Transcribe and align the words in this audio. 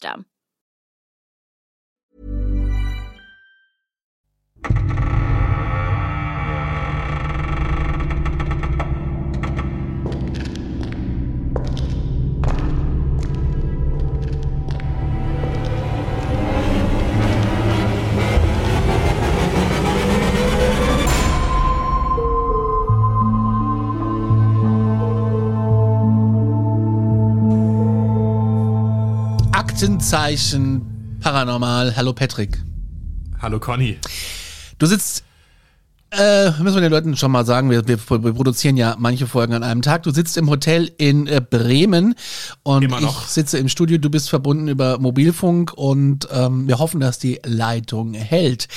system. 0.00 0.24
Aktenzeichen 29.80 31.16
Paranormal. 31.20 31.96
Hallo 31.96 32.12
Patrick. 32.12 32.58
Hallo 33.40 33.58
Conny. 33.58 33.96
Du 34.78 34.84
sitzt, 34.84 35.24
äh, 36.10 36.50
müssen 36.60 36.74
wir 36.74 36.82
den 36.82 36.90
Leuten 36.92 37.16
schon 37.16 37.32
mal 37.32 37.46
sagen, 37.46 37.70
wir, 37.70 37.88
wir, 37.88 37.98
wir 37.98 38.32
produzieren 38.34 38.76
ja 38.76 38.94
manche 38.98 39.26
Folgen 39.26 39.54
an 39.54 39.62
einem 39.62 39.80
Tag. 39.80 40.02
Du 40.02 40.10
sitzt 40.10 40.36
im 40.36 40.50
Hotel 40.50 40.92
in 40.98 41.26
äh, 41.26 41.40
Bremen 41.40 42.14
und 42.62 42.92
ich 42.92 43.10
sitze 43.26 43.56
im 43.56 43.70
Studio. 43.70 43.96
Du 43.96 44.10
bist 44.10 44.28
verbunden 44.28 44.68
über 44.68 44.98
Mobilfunk 44.98 45.72
und 45.72 46.28
ähm, 46.30 46.68
wir 46.68 46.78
hoffen, 46.78 47.00
dass 47.00 47.18
die 47.18 47.40
Leitung 47.46 48.12
hält. 48.12 48.68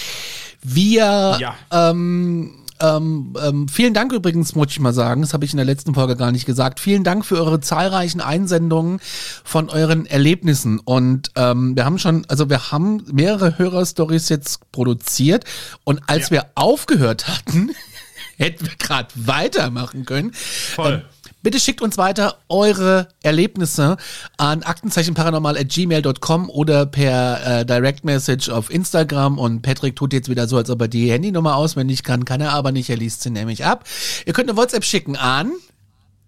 Wir 0.62 1.38
Ja. 1.38 1.56
ähm, 1.70 2.63
ähm, 2.80 3.36
ähm, 3.42 3.68
vielen 3.68 3.94
Dank 3.94 4.12
übrigens, 4.14 4.56
muss 4.56 4.68
ich 4.72 4.80
mal 4.80 4.94
sagen, 4.94 5.22
das 5.22 5.34
habe 5.34 5.46
ich 5.46 5.52
in 5.52 5.58
der 5.58 5.66
letzten 5.66 5.94
Folge 5.94 6.16
gar 6.16 6.32
nicht 6.32 6.46
gesagt. 6.46 6.80
Vielen 6.80 7.04
Dank 7.04 7.26
für 7.26 7.36
eure 7.38 7.60
zahlreichen 7.60 8.22
Einsendungen 8.22 9.00
von 9.44 9.70
euren 9.70 10.06
Erlebnissen. 10.06 10.80
Und 10.80 11.32
ähm, 11.36 11.76
wir 11.76 11.86
haben 11.86 12.00
schon, 12.00 12.26
also 12.28 12.50
wir 12.50 12.72
haben 12.72 13.04
mehrere 13.12 13.58
Hörerstories 13.58 14.30
jetzt 14.30 14.72
produziert. 14.72 15.46
Und 15.84 16.02
als 16.08 16.26
Ja. 16.30 16.32
wir 16.32 16.46
aufgehört 16.56 17.28
hatten, 17.28 17.72
hätten 18.38 18.66
wir 18.66 18.76
gerade 18.78 19.10
weitermachen 19.16 20.06
können. 20.06 20.34
Voll. 20.34 21.06
Bitte 21.44 21.60
schickt 21.60 21.82
uns 21.82 21.98
weiter 21.98 22.38
eure 22.48 23.10
Erlebnisse 23.22 23.98
an 24.38 24.64
aktenzeichenparanormal.gmail.com 24.64 26.50
oder 26.50 26.86
per 26.86 27.60
äh, 27.60 27.66
Direct 27.66 28.06
Message 28.06 28.48
auf 28.48 28.70
Instagram. 28.70 29.38
Und 29.38 29.62
Patrick 29.62 29.98
tut 29.98 30.14
jetzt 30.14 30.30
wieder 30.30 30.48
so, 30.48 30.56
als 30.56 30.70
ob 30.70 30.80
er 30.80 30.88
die 30.88 31.12
Handynummer 31.12 31.58
auswendig 31.58 32.04
kann. 32.04 32.24
Kann 32.24 32.40
er 32.40 32.54
aber 32.54 32.72
nicht, 32.72 32.90
er 32.90 32.96
liest 32.96 33.24
sie 33.24 33.30
nämlich 33.30 33.66
ab. 33.66 33.84
Ihr 34.26 34.32
könnt 34.32 34.50
eine 34.50 34.58
WhatsApp 34.58 34.86
schicken 34.86 35.18
an 35.18 35.52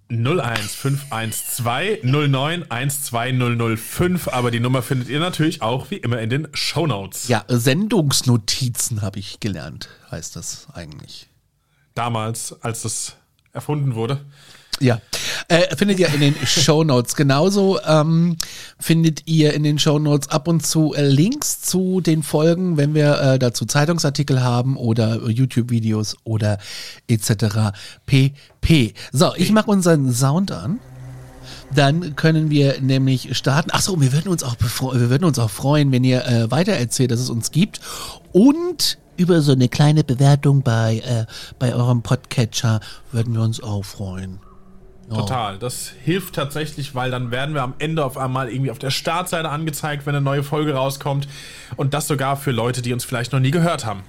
01512 0.10 2.04
09 2.04 2.66
12005, 2.70 4.28
aber 4.28 4.52
die 4.52 4.60
Nummer 4.60 4.82
findet 4.82 5.08
ihr 5.08 5.22
natürlich 5.22 5.62
auch 5.62 5.90
wie 5.92 5.96
immer 5.98 6.20
in 6.20 6.30
den 6.30 6.48
Shownotes. 6.54 7.30
ja, 7.30 7.44
Sendungsnotizen, 7.48 9.02
habe 9.02 9.18
ich 9.18 9.40
gelernt, 9.40 9.88
heißt 10.12 10.36
das 10.36 10.68
eigentlich. 10.74 11.28
Damals, 11.96 12.62
als 12.62 12.82
das 12.84 13.16
erfunden 13.54 13.96
wurde. 13.96 14.20
Ja, 14.82 15.00
äh, 15.48 15.76
findet 15.76 16.00
ihr 16.00 16.14
in 16.14 16.20
den 16.20 16.36
Shownotes. 16.46 17.16
Genauso 17.16 17.80
ähm, 17.86 18.36
findet 18.78 19.26
ihr 19.26 19.54
in 19.54 19.64
den 19.64 19.80
Shownotes 19.80 20.30
ab 20.30 20.48
und 20.48 20.66
zu 20.66 20.94
äh, 20.94 21.08
Links 21.08 21.62
zu 21.62 22.02
den 22.02 22.24
Folgen, 22.24 22.76
wenn 22.76 22.94
wir 22.94 23.20
äh, 23.22 23.40
dazu 23.40 23.66
Zeitungsartikel 23.66 24.44
haben 24.44 24.76
oder 24.76 25.30
YouTube-Videos 25.30 26.18
oder 26.26 26.58
etc. 27.08 27.72
pp. 28.06 28.94
So, 29.14 29.34
ich 29.36 29.52
mache 29.52 29.72
unseren 29.72 30.12
Sound 30.12 30.52
an. 30.52 30.80
Dann 31.74 32.16
können 32.16 32.50
wir 32.50 32.82
nämlich 32.82 33.36
starten. 33.38 33.72
Achso, 33.72 34.00
wir 34.00 34.14
würden 34.14 34.30
uns 34.30 34.44
auch 34.44 34.56
wir 34.60 35.10
würden 35.10 35.26
uns 35.26 35.40
auch 35.40 35.50
freuen, 35.50 35.92
wenn 35.92 36.04
ihr 36.04 36.26
äh, 36.26 36.52
weitererzählt, 36.52 37.12
dass 37.12 37.20
es 37.20 37.30
uns 37.30 37.52
gibt. 37.52 37.80
Und 38.32 38.98
über 39.18 39.42
so 39.42 39.54
eine 39.54 39.70
kleine 39.70 40.04
Bewertung 40.04 40.62
bei, 40.62 41.00
äh, 41.00 41.26
bei 41.60 41.74
eurem 41.74 42.02
Podcatcher 42.02 42.82
würden 43.12 43.34
wir 43.34 43.42
uns 43.42 43.62
auch 43.64 43.84
freuen. 43.84 44.40
Ja. 45.10 45.18
Total. 45.18 45.60
Das 45.60 45.92
hilft 46.04 46.34
tatsächlich, 46.36 46.96
weil 46.96 47.12
dann 47.12 47.30
werden 47.30 47.54
wir 47.54 47.62
am 47.62 47.76
Ende 47.78 48.04
auf 48.04 48.18
einmal 48.18 48.50
irgendwie 48.50 48.72
auf 48.72 48.80
der 48.80 48.90
Startseite 48.90 49.50
angezeigt, 49.50 50.06
wenn 50.06 50.16
eine 50.16 50.24
neue 50.24 50.44
Folge 50.44 50.74
rauskommt. 50.74 51.28
Und 51.76 51.94
das 51.94 52.08
sogar 52.08 52.38
für 52.38 52.52
Leute, 52.52 52.82
die 52.82 52.92
uns 52.92 53.04
vielleicht 53.06 53.32
noch 53.32 53.40
nie 53.40 53.52
gehört 53.52 53.86
haben. 53.86 54.02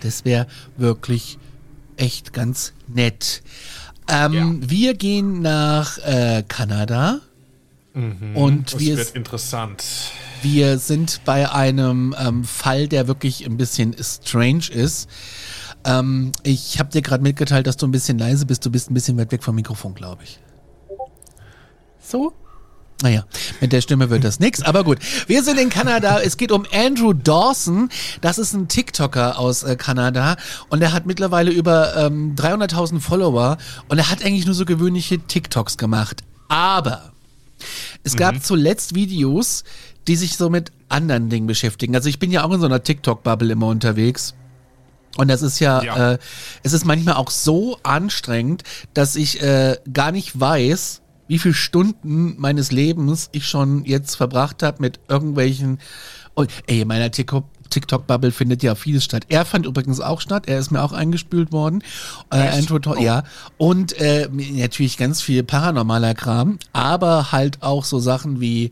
Das 0.00 0.24
wäre 0.24 0.46
wirklich 0.76 1.38
echt 1.96 2.32
ganz 2.32 2.72
nett. 2.86 3.42
Ähm, 4.08 4.32
Ja. 4.32 4.70
Wir 4.70 4.94
gehen 4.94 5.42
nach 5.42 5.98
äh, 5.98 6.44
Kanada 6.46 7.20
und 7.94 8.20
Mhm. 8.40 8.64
Das 8.70 8.78
wir, 8.78 8.96
wird 8.96 9.16
interessant. 9.16 9.84
wir 10.42 10.78
sind 10.78 11.20
bei 11.24 11.50
einem 11.50 12.14
ähm, 12.18 12.44
Fall, 12.44 12.86
der 12.86 13.08
wirklich 13.08 13.44
ein 13.44 13.56
bisschen 13.56 13.96
strange 14.00 14.68
ist. 14.72 15.08
Ähm, 15.84 16.32
ich 16.42 16.78
habe 16.78 16.90
dir 16.90 17.02
gerade 17.02 17.22
mitgeteilt, 17.22 17.66
dass 17.66 17.76
du 17.76 17.86
ein 17.86 17.92
bisschen 17.92 18.18
leise 18.18 18.46
bist. 18.46 18.64
Du 18.64 18.70
bist 18.70 18.90
ein 18.90 18.94
bisschen 18.94 19.18
weit 19.18 19.32
weg 19.32 19.42
vom 19.42 19.54
Mikrofon, 19.54 19.94
glaube 19.94 20.24
ich. 20.24 20.40
So? 22.00 22.32
Naja, 23.00 23.24
mit 23.60 23.72
der 23.72 23.80
Stimme 23.80 24.10
wird 24.10 24.24
das 24.24 24.40
nix, 24.40 24.60
aber 24.60 24.82
gut. 24.82 24.98
Wir 25.28 25.44
sind 25.44 25.60
in 25.60 25.70
Kanada. 25.70 26.20
Es 26.20 26.36
geht 26.36 26.50
um 26.50 26.66
Andrew 26.72 27.12
Dawson. 27.12 27.90
Das 28.20 28.38
ist 28.38 28.54
ein 28.54 28.66
TikToker 28.66 29.38
aus 29.38 29.62
äh, 29.62 29.76
Kanada 29.76 30.36
und 30.68 30.82
er 30.82 30.92
hat 30.92 31.06
mittlerweile 31.06 31.52
über 31.52 31.96
ähm, 31.96 32.34
300.000 32.34 32.98
Follower 32.98 33.56
und 33.88 33.98
er 33.98 34.10
hat 34.10 34.24
eigentlich 34.24 34.46
nur 34.46 34.54
so 34.54 34.64
gewöhnliche 34.64 35.20
TikToks 35.20 35.78
gemacht. 35.78 36.24
Aber 36.48 37.12
es 38.02 38.16
gab 38.16 38.42
zuletzt 38.42 38.94
Videos, 38.96 39.62
die 40.08 40.16
sich 40.16 40.36
so 40.36 40.50
mit 40.50 40.72
anderen 40.88 41.28
Dingen 41.28 41.46
beschäftigen. 41.46 41.94
Also 41.94 42.08
ich 42.08 42.18
bin 42.18 42.32
ja 42.32 42.42
auch 42.44 42.52
in 42.52 42.60
so 42.60 42.66
einer 42.66 42.82
TikTok-Bubble 42.82 43.52
immer 43.52 43.68
unterwegs. 43.68 44.34
Und 45.18 45.28
das 45.28 45.42
ist 45.42 45.58
ja, 45.58 45.82
Ja. 45.82 46.12
Äh, 46.12 46.18
es 46.62 46.72
ist 46.72 46.86
manchmal 46.86 47.16
auch 47.16 47.30
so 47.30 47.76
anstrengend, 47.82 48.62
dass 48.94 49.16
ich 49.16 49.42
äh, 49.42 49.76
gar 49.92 50.12
nicht 50.12 50.38
weiß, 50.38 51.02
wie 51.26 51.38
viele 51.38 51.54
Stunden 51.54 52.36
meines 52.38 52.72
Lebens 52.72 53.28
ich 53.32 53.46
schon 53.46 53.84
jetzt 53.84 54.14
verbracht 54.14 54.62
habe 54.62 54.80
mit 54.80 55.00
irgendwelchen. 55.08 55.80
Oh, 56.34 56.46
ey, 56.66 56.80
in 56.80 56.88
meiner 56.88 57.10
TikTok. 57.10 57.44
TikTok-Bubble 57.70 58.32
findet 58.32 58.62
ja 58.62 58.74
vieles 58.74 59.04
statt. 59.04 59.24
Er 59.28 59.44
fand 59.44 59.66
übrigens 59.66 60.00
auch 60.00 60.22
statt. 60.22 60.44
Er 60.48 60.58
ist 60.58 60.70
mir 60.70 60.82
auch 60.82 60.94
eingespült 60.94 61.52
worden. 61.52 61.82
Äh? 62.30 62.36
Andrew 62.48 62.78
Tor- 62.78 62.98
ja. 62.98 63.24
Und 63.58 63.92
äh, 64.00 64.26
natürlich 64.32 64.96
ganz 64.96 65.20
viel 65.20 65.42
paranormaler 65.42 66.14
Kram, 66.14 66.58
aber 66.72 67.30
halt 67.30 67.62
auch 67.62 67.84
so 67.84 67.98
Sachen 67.98 68.40
wie, 68.40 68.70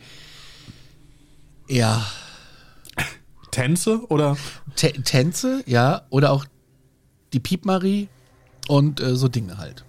ja, 1.69 2.07
Tänze 3.51 4.01
oder? 4.09 4.39
Tä- 4.77 5.03
Tänze, 5.05 5.63
ja, 5.67 6.03
oder 6.11 6.33
auch 6.33 6.45
die 7.33 7.41
Piepmarie 7.41 8.09
und 8.69 9.01
äh, 9.01 9.17
so 9.17 9.29
Dinge 9.29 9.59
halt. 9.59 9.85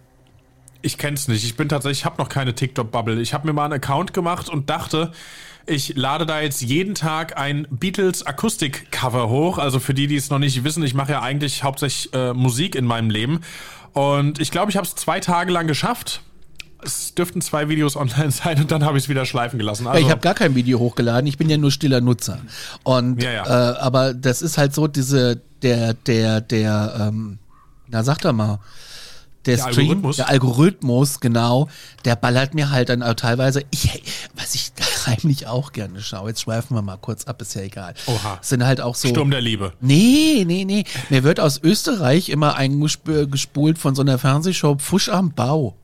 Ich 0.81 0.97
kenn's 0.97 1.27
nicht. 1.27 1.43
Ich 1.43 1.57
bin 1.57 1.69
tatsächlich, 1.69 1.99
ich 1.99 2.05
habe 2.05 2.21
noch 2.21 2.29
keine 2.29 2.53
TikTok-Bubble. 2.55 3.19
Ich 3.21 3.33
habe 3.33 3.47
mir 3.47 3.53
mal 3.53 3.65
einen 3.65 3.73
Account 3.73 4.13
gemacht 4.13 4.47
und 4.47 4.69
dachte, 4.69 5.11
ich 5.65 5.95
lade 5.95 6.25
da 6.25 6.39
jetzt 6.39 6.61
jeden 6.61 6.95
Tag 6.95 7.35
ein 7.37 7.67
Beatles 7.69 8.25
Akustik-Cover 8.25 9.27
hoch. 9.27 9.57
Also 9.57 9.79
für 9.79 9.93
die, 9.93 10.07
die 10.07 10.15
es 10.15 10.29
noch 10.29 10.39
nicht 10.39 10.63
wissen, 10.63 10.83
ich 10.83 10.93
mache 10.93 11.11
ja 11.13 11.21
eigentlich 11.21 11.63
hauptsächlich 11.63 12.13
äh, 12.13 12.33
Musik 12.33 12.75
in 12.75 12.85
meinem 12.85 13.09
Leben. 13.09 13.41
Und 13.93 14.39
ich 14.39 14.51
glaube, 14.51 14.69
ich 14.71 14.77
habe 14.77 14.87
es 14.87 14.95
zwei 14.95 15.19
Tage 15.19 15.51
lang 15.51 15.67
geschafft. 15.67 16.21
Es 16.83 17.15
dürften 17.15 17.41
zwei 17.41 17.69
Videos 17.69 17.95
online 17.95 18.31
sein 18.31 18.59
und 18.61 18.71
dann 18.71 18.83
habe 18.85 18.97
ich 18.97 19.05
es 19.05 19.09
wieder 19.09 19.25
schleifen 19.25 19.59
gelassen. 19.59 19.87
Also, 19.87 19.99
ja, 19.99 20.05
ich 20.05 20.11
habe 20.11 20.21
gar 20.21 20.33
kein 20.33 20.55
Video 20.55 20.79
hochgeladen, 20.79 21.27
ich 21.27 21.37
bin 21.37 21.49
ja 21.49 21.57
nur 21.57 21.71
stiller 21.71 22.01
Nutzer. 22.01 22.39
Und 22.83 23.21
Ja, 23.21 23.31
ja. 23.31 23.45
Äh, 23.45 23.77
aber 23.79 24.13
das 24.13 24.41
ist 24.41 24.57
halt 24.57 24.73
so 24.73 24.87
diese, 24.87 25.41
der, 25.61 25.93
der, 25.93 26.41
der, 26.41 27.07
ähm, 27.07 27.39
na 27.87 28.03
sag 28.03 28.19
doch 28.19 28.33
mal, 28.33 28.59
der, 29.47 29.55
Der 29.55 29.63
Stream, 29.63 29.79
Algorithmus? 29.79 30.15
der 30.17 30.29
Algorithmus, 30.29 31.19
genau, 31.19 31.69
der 32.05 32.15
ballert 32.15 32.53
mir 32.53 32.69
halt 32.69 32.89
dann 32.89 33.01
auch 33.01 33.13
teilweise, 33.13 33.63
ich, 33.71 34.03
was 34.35 34.55
ich 34.55 34.71
heimlich 35.05 35.47
auch 35.47 35.71
gerne 35.71 36.01
schaue, 36.01 36.29
jetzt 36.29 36.41
schweifen 36.41 36.75
wir 36.75 36.81
mal 36.81 36.97
kurz 36.97 37.25
ab, 37.25 37.41
ist 37.41 37.55
ja 37.55 37.61
egal. 37.61 37.93
Oha. 38.07 38.39
Sind 38.41 38.65
halt 38.65 38.81
auch 38.81 38.95
so. 38.95 39.07
Sturm 39.07 39.31
der 39.31 39.41
Liebe. 39.41 39.73
Nee, 39.79 40.43
nee, 40.45 40.65
nee. 40.65 40.83
Mir 41.09 41.23
wird 41.23 41.39
aus 41.39 41.61
Österreich 41.63 42.29
immer 42.29 42.55
eingespult 42.55 43.77
von 43.77 43.95
so 43.95 44.01
einer 44.01 44.17
Fernsehshow 44.17 44.75
Pfusch 44.75 45.09
am 45.09 45.31
Bau. 45.31 45.75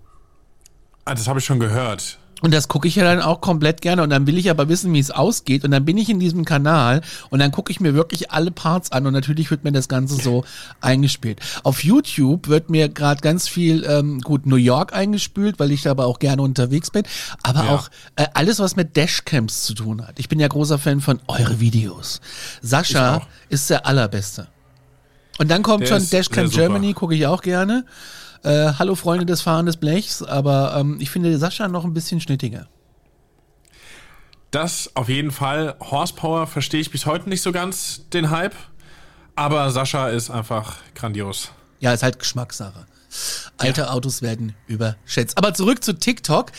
Ah, 1.05 1.13
das 1.15 1.27
habe 1.27 1.39
ich 1.39 1.45
schon 1.45 1.59
gehört. 1.59 2.17
Und 2.41 2.53
das 2.53 2.67
gucke 2.67 2.89
ich 2.89 2.95
ja 2.97 3.05
dann 3.05 3.21
auch 3.21 3.39
komplett 3.39 3.81
gerne. 3.81 4.03
Und 4.03 4.09
dann 4.09 4.27
will 4.27 4.37
ich 4.37 4.49
aber 4.49 4.67
wissen, 4.67 4.91
wie 4.93 4.99
es 4.99 5.11
ausgeht. 5.11 5.63
Und 5.63 5.71
dann 5.71 5.85
bin 5.85 5.97
ich 5.97 6.09
in 6.09 6.19
diesem 6.19 6.43
Kanal 6.43 7.01
und 7.29 7.39
dann 7.39 7.51
gucke 7.51 7.71
ich 7.71 7.79
mir 7.79 7.93
wirklich 7.93 8.31
alle 8.31 8.51
Parts 8.51 8.91
an. 8.91 9.07
Und 9.07 9.13
natürlich 9.13 9.49
wird 9.49 9.63
mir 9.63 9.71
das 9.71 9.87
Ganze 9.87 10.15
so 10.21 10.43
eingespielt. 10.81 11.39
Auf 11.63 11.85
YouTube 11.85 12.49
wird 12.49 12.69
mir 12.69 12.89
gerade 12.89 13.21
ganz 13.21 13.47
viel, 13.47 13.85
ähm, 13.85 14.19
gut, 14.19 14.45
New 14.45 14.57
York 14.57 14.91
eingespült, 14.93 15.57
weil 15.57 15.71
ich 15.71 15.83
da 15.83 15.91
aber 15.91 16.05
auch 16.05 16.19
gerne 16.19 16.41
unterwegs 16.41 16.91
bin. 16.91 17.03
Aber 17.43 17.63
Ja. 17.63 17.69
auch 17.75 17.89
äh, 18.17 18.27
alles, 18.33 18.59
was 18.59 18.75
mit 18.75 18.97
Dashcams 18.97 19.63
zu 19.63 19.73
tun 19.73 20.05
hat. 20.05 20.19
Ich 20.19 20.27
bin 20.27 20.37
ja 20.41 20.49
großer 20.49 20.77
Fan 20.79 20.99
von 20.99 21.21
eure 21.27 21.61
Videos. 21.61 22.19
Sascha 22.61 23.21
ist 23.47 23.69
der 23.69 23.85
allerbeste. 23.85 24.47
Und 25.39 25.49
dann 25.49 25.63
kommt 25.63 25.81
Der 25.81 25.87
schon 25.87 25.97
ist 25.97 26.13
Dashcam. 26.13 26.49
Germany, 26.49 26.93
gucke 26.93 27.15
ich 27.15 27.25
auch 27.25 27.41
gerne. 27.41 27.85
Äh, 28.43 28.73
Hallo 28.77 28.95
Freunde 28.95 29.25
des 29.25 29.41
Fahren 29.41 29.65
des 29.65 29.77
Blechs, 29.77 30.21
aber 30.21 30.75
ähm, 30.77 30.97
ich 30.99 31.09
finde 31.09 31.37
Sascha 31.37 31.67
noch 31.67 31.85
ein 31.85 31.93
bisschen 31.93 32.19
schnittiger. 32.19 32.67
Das 34.51 34.91
auf 34.95 35.09
jeden 35.09 35.31
Fall. 35.31 35.75
Horsepower 35.79 36.45
verstehe 36.45 36.81
ich 36.81 36.91
bis 36.91 37.05
heute 37.05 37.27
nicht 37.29 37.41
so 37.41 37.51
ganz, 37.51 38.07
den 38.11 38.29
Hype. 38.29 38.53
Aber 39.35 39.71
Sascha 39.71 40.09
ist 40.09 40.29
einfach 40.29 40.75
grandios. 40.93 41.49
Ja, 41.79 41.91
ist 41.91 42.03
halt 42.03 42.19
Geschmackssache. 42.19 42.85
Alte 43.57 43.91
Autos 43.91 44.21
werden 44.21 44.53
überschätzt. 44.67 45.37
Aber 45.37 45.53
zurück 45.53 45.83
zu 45.83 45.93
TikTok. 45.93 46.51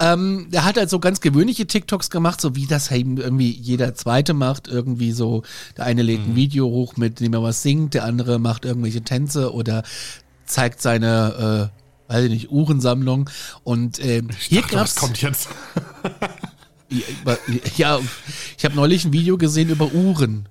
Ähm, 0.00 0.48
der 0.50 0.64
hat 0.64 0.76
halt 0.76 0.90
so 0.90 0.98
ganz 0.98 1.20
gewöhnliche 1.20 1.66
TikToks 1.66 2.10
gemacht, 2.10 2.40
so 2.40 2.54
wie 2.54 2.66
das 2.66 2.90
eben 2.90 3.18
irgendwie 3.18 3.50
jeder 3.50 3.94
zweite 3.94 4.34
macht. 4.34 4.68
Irgendwie 4.68 5.12
so, 5.12 5.42
der 5.76 5.84
eine 5.84 6.02
lädt 6.02 6.20
ein 6.20 6.36
Video 6.36 6.66
hoch, 6.66 6.96
mit 6.96 7.20
dem 7.20 7.34
er 7.34 7.42
was 7.42 7.62
singt, 7.62 7.94
der 7.94 8.04
andere 8.04 8.38
macht 8.38 8.64
irgendwelche 8.64 9.02
Tänze 9.02 9.52
oder 9.52 9.82
zeigt 10.46 10.80
seine, 10.80 11.70
äh, 12.08 12.12
weiß 12.12 12.24
ich 12.24 12.30
nicht, 12.30 12.50
Uhrensammlung. 12.50 13.28
Und 13.64 14.02
ähm, 14.04 14.28
hier 14.38 14.62
Dachte, 14.62 14.76
gab's 14.76 14.96
was 14.96 15.00
kommt 15.00 15.22
jetzt? 15.22 15.48
ja, 17.76 17.98
ich 18.56 18.64
habe 18.64 18.76
neulich 18.76 19.04
ein 19.04 19.12
Video 19.12 19.36
gesehen 19.36 19.70
über 19.70 19.92
Uhren. 19.92 20.48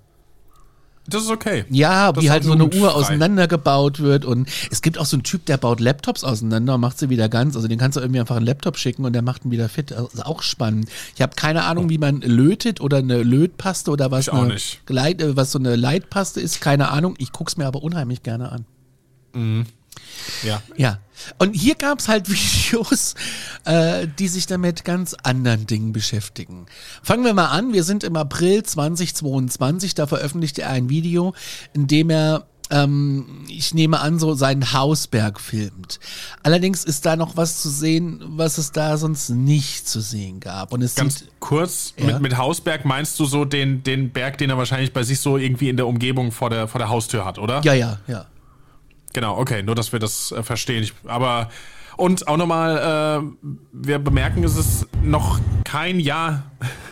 Das 1.07 1.23
ist 1.23 1.29
okay. 1.29 1.65
Ja, 1.69 2.11
Das 2.11 2.23
wie 2.23 2.31
halt 2.31 2.43
so 2.43 2.53
eine. 2.53 2.65
Uhr 2.65 2.95
auseinandergebaut 2.95 3.99
wird 3.99 4.25
und 4.25 4.49
es 4.71 4.81
gibt 4.81 4.97
auch 4.97 5.05
so 5.05 5.15
einen 5.17 5.23
Typ, 5.23 5.45
der 5.45 5.57
baut 5.57 5.79
Laptops 5.79 6.23
auseinander 6.23 6.75
und 6.75 6.81
macht 6.81 6.97
sie 6.97 7.09
wieder 7.09 7.29
ganz. 7.29 7.55
Also 7.55 7.67
den 7.67 7.77
kannst 7.77 7.95
du 7.95 8.01
irgendwie 8.01 8.19
einfach 8.19 8.37
einen 8.37 8.45
Laptop 8.45 8.77
schicken 8.77 9.05
und 9.05 9.13
der 9.13 9.21
macht 9.21 9.45
ihn 9.45 9.51
wieder 9.51 9.69
fit. 9.69 9.93
Also 9.93 10.07
ist 10.07 10.25
auch 10.25 10.41
spannend. 10.41 10.89
Ich 11.15 11.21
habe 11.21 11.35
keine 11.35 11.65
Ahnung, 11.65 11.89
wie 11.89 11.99
man 11.99 12.21
lötet 12.21 12.81
oder 12.81 12.97
eine 12.97 13.21
Lötpaste 13.21 13.91
oder 13.91 14.09
was 14.09 14.27
Ich 14.27 14.33
auch 14.33 14.45
nicht. 14.45 14.85
Gleit, 14.87 15.21
äh, 15.21 15.37
was 15.37 15.51
so 15.51 15.59
eine 15.59 15.75
Leitpaste 15.75 16.41
ist. 16.41 16.59
Keine 16.59 16.89
Ahnung. 16.89 17.15
Ich 17.19 17.31
guck's 17.31 17.55
mir 17.57 17.67
aber 17.67 17.83
unheimlich 17.83 18.23
gerne 18.23 18.51
an. 18.51 18.65
Ja. 20.43 20.61
Ja. 20.77 20.99
Und 21.37 21.53
hier 21.53 21.75
gab's 21.75 22.07
halt 22.07 22.29
Videos, 22.29 23.15
äh, 23.65 24.07
die 24.19 24.27
sich 24.27 24.47
damit 24.47 24.85
ganz 24.85 25.15
anderen 25.23 25.67
Dingen 25.67 25.93
beschäftigen. 25.93 26.65
Fangen 27.03 27.23
wir 27.25 27.33
mal 27.33 27.47
an. 27.47 27.73
Wir 27.73 27.83
sind 27.83 28.03
im 28.03 28.15
April 28.15 28.63
2022. 28.63 29.95
Da 29.95 30.07
veröffentlicht 30.07 30.59
er 30.59 30.69
ein 30.69 30.89
Video, 30.89 31.33
in 31.73 31.87
dem 31.87 32.09
er 32.09 32.45
ähm, 32.71 33.45
ich 33.47 33.75
nehme 33.75 33.99
an, 33.99 34.17
so 34.17 34.33
seinen 34.33 34.73
Hausberg 34.73 35.39
filmt. 35.39 35.99
Allerdings 36.41 36.83
ist 36.83 37.05
da 37.05 37.15
noch 37.15 37.37
was 37.37 37.61
zu 37.61 37.69
sehen, 37.69 38.23
was 38.25 38.57
es 38.57 38.71
da 38.71 38.97
sonst 38.97 39.29
nicht 39.29 39.87
zu 39.87 40.01
sehen 40.01 40.39
gab. 40.39 40.73
Und 40.73 40.81
es 40.81 40.95
Ganz 40.95 41.19
sieht, 41.19 41.29
kurz, 41.39 41.93
Ja. 41.97 42.05
mit, 42.07 42.21
mit 42.21 42.37
Hausberg 42.37 42.83
meinst 42.83 43.19
du 43.19 43.25
so 43.25 43.45
den, 43.45 43.83
den 43.83 44.09
Berg, 44.11 44.39
den 44.39 44.49
er 44.49 44.57
wahrscheinlich 44.57 44.93
bei 44.93 45.03
sich 45.03 45.19
so 45.19 45.37
irgendwie 45.37 45.69
in 45.69 45.77
der 45.77 45.85
Umgebung 45.85 46.31
vor 46.31 46.49
der, 46.49 46.67
vor 46.67 46.79
der 46.79 46.89
Haustür 46.89 47.23
hat, 47.23 47.37
oder? 47.37 47.61
ja, 47.63 47.73
ja, 47.73 47.99
ja. 48.07 48.25
Genau, 49.15 49.37
okay, 49.37 49.63
nur 49.63 49.75
dass 49.75 49.93
wir 49.93 49.99
das 49.99 50.33
äh, 50.33 50.43
verstehen. 50.43 50.83
Ich, 50.83 50.93
aber 51.05 51.49
und 51.95 52.27
auch 52.27 52.35
nochmal, 52.35 53.23
äh, 53.23 53.47
wir 53.71 53.97
bemerken, 53.99 54.43
es 54.43 54.57
ist 54.57 54.87
noch 55.01 55.39
kein 55.63 56.01
Jahr. 56.01 56.43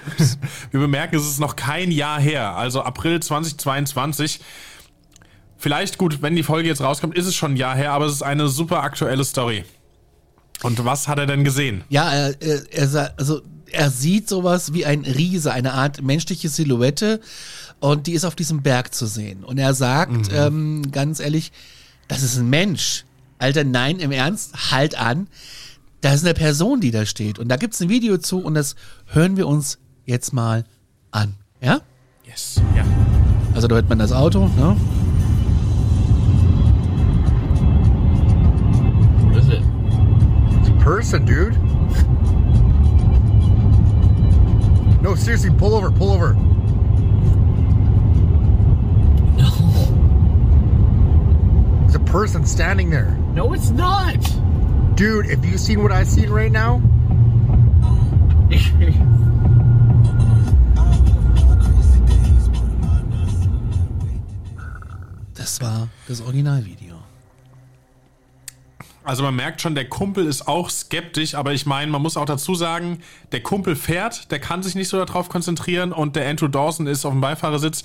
wir 0.72 0.80
bemerken, 0.80 1.18
es 1.18 1.28
ist 1.28 1.42
noch 1.42 1.58
kein 1.58 1.92
Jahr 1.92 2.22
her. 2.22 2.56
Also 2.56 2.81
April 2.81 3.20
2022. 3.20 4.40
Vielleicht 5.58 5.98
gut, 5.98 6.22
wenn 6.22 6.38
die 6.38 6.44
Folge 6.44 6.70
jetzt 6.70 6.80
rauskommt, 6.80 7.14
ist 7.18 7.25
es 7.25 7.36
schon 7.36 7.56
ein 7.56 7.58
Jahr 7.58 7.75
her, 7.75 7.92
aber 7.92 8.06
es 8.06 8.14
ist 8.14 8.22
eine 8.22 8.48
super 8.48 8.84
aktuelle 8.84 9.25
Story. 9.25 9.66
Und 10.62 10.86
was 10.86 11.10
hat 11.10 11.20
er 11.20 11.25
denn 11.25 11.44
gesehen? 11.44 11.84
Ja, 11.90 12.10
er, 12.10 12.42
er, 12.42 12.62
er, 12.72 13.14
also 13.18 13.42
er 13.70 13.90
sieht 13.90 14.30
sowas 14.30 14.72
wie 14.72 14.86
ein 14.86 15.02
Riese, 15.02 15.52
eine 15.52 15.74
Art 15.74 16.02
menschliche 16.02 16.48
Silhouette 16.48 17.20
und 17.81 18.08
die 18.08 18.14
ist 18.14 18.24
auf 18.24 18.36
diesem 18.36 18.62
Berg 18.62 18.94
zu 18.94 19.08
sehen. 19.08 19.44
Und 19.44 19.58
er 19.58 19.74
sagt, 19.74 20.31
ähm, 20.34 20.90
ganz 20.90 21.20
ehrlich, 21.20 21.52
das 22.07 22.23
ist 22.23 22.38
ein 22.38 22.50
Mensch. 22.50 23.05
Alter, 23.39 23.63
nein, 23.63 24.00
im 24.00 24.11
Ernst, 24.11 24.71
halt 24.71 24.95
an. 24.95 25.27
Da 26.01 26.13
ist 26.13 26.25
eine 26.25 26.33
Person, 26.33 26.81
die 26.81 26.91
da 26.91 27.05
steht. 27.05 27.39
Und 27.39 27.47
da 27.50 27.55
gibt's 27.55 27.81
ein 27.81 27.89
Video 27.89 28.17
zu 28.17 28.39
und 28.39 28.53
das 28.55 28.75
hören 29.07 29.38
wir 29.38 29.47
uns 29.47 29.79
jetzt 30.05 30.33
mal 30.33 30.65
an. 31.11 31.35
Ja? 31.61 31.81
Yes. 32.25 32.61
Ja. 32.75 32.83
Also 33.55 33.67
da 33.67 33.75
hört 33.75 33.89
man 33.89 34.00
das 34.00 34.11
Auto, 34.11 34.47
ne? 34.47 34.75
What 39.29 39.38
is 39.38 39.47
it? 39.47 39.61
It's 40.59 40.69
a 40.69 40.83
person, 40.83 41.25
dude. 41.25 41.57
No, 45.01 45.15
seriously, 45.15 45.51
pull 45.51 45.73
over, 45.73 45.91
pull 45.91 46.11
over. 46.11 46.35
Person 52.13 52.45
standing 52.45 52.92
there. 52.92 53.18
No, 53.33 53.54
it's 53.54 53.71
not. 53.71 54.21
Dude, 54.95 55.25
if 55.25 55.44
you 55.44 55.57
seen 55.57 55.81
what 55.81 55.92
I 55.92 56.06
seen 56.06 56.30
right 56.30 56.51
now, 56.51 56.80
Das 65.33 65.60
war 65.60 65.88
das 66.07 66.21
Originalvideo. 66.21 66.94
Also 69.04 69.24
man 69.24 69.36
merkt 69.36 69.60
schon, 69.62 69.75
der 69.75 69.89
Kumpel 69.89 70.27
ist 70.27 70.48
auch 70.48 70.69
skeptisch, 70.69 71.36
aber 71.36 71.51
ich 71.54 71.65
meine, 71.65 71.92
man 71.92 72.01
muss 72.01 72.15
auch 72.15 72.25
dazu 72.25 72.56
sagen, 72.56 73.00
der 73.33 73.42
Kumpel 73.42 73.75
fährt, 73.75 74.31
der 74.31 74.39
kann 74.39 74.63
sich 74.63 74.75
nicht 74.75 74.88
so 74.88 75.04
darauf 75.04 75.27
konzentrieren 75.27 75.92
und 75.92 76.15
der 76.15 76.30
Andrew 76.30 76.48
Dawson 76.48 76.88
ist 76.88 77.06
auf 77.06 77.12
dem 77.12 77.19
Beifahrersitz, 77.19 77.84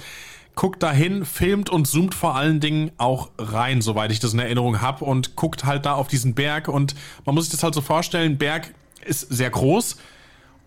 guckt 0.58 0.82
dahin, 0.82 1.24
filmt 1.24 1.70
und 1.70 1.86
zoomt 1.86 2.16
vor 2.16 2.34
allen 2.34 2.58
Dingen 2.58 2.90
auch 2.98 3.30
rein, 3.38 3.80
soweit 3.80 4.10
ich 4.10 4.18
das 4.18 4.32
in 4.32 4.40
Erinnerung 4.40 4.80
habe 4.80 5.04
und 5.04 5.36
guckt 5.36 5.64
halt 5.64 5.86
da 5.86 5.94
auf 5.94 6.08
diesen 6.08 6.34
Berg 6.34 6.66
und 6.66 6.96
man 7.24 7.36
muss 7.36 7.44
sich 7.44 7.52
das 7.52 7.62
halt 7.62 7.74
so 7.74 7.80
vorstellen, 7.80 8.38
Berg 8.38 8.74
ist 9.04 9.20
sehr 9.20 9.50
groß 9.50 9.98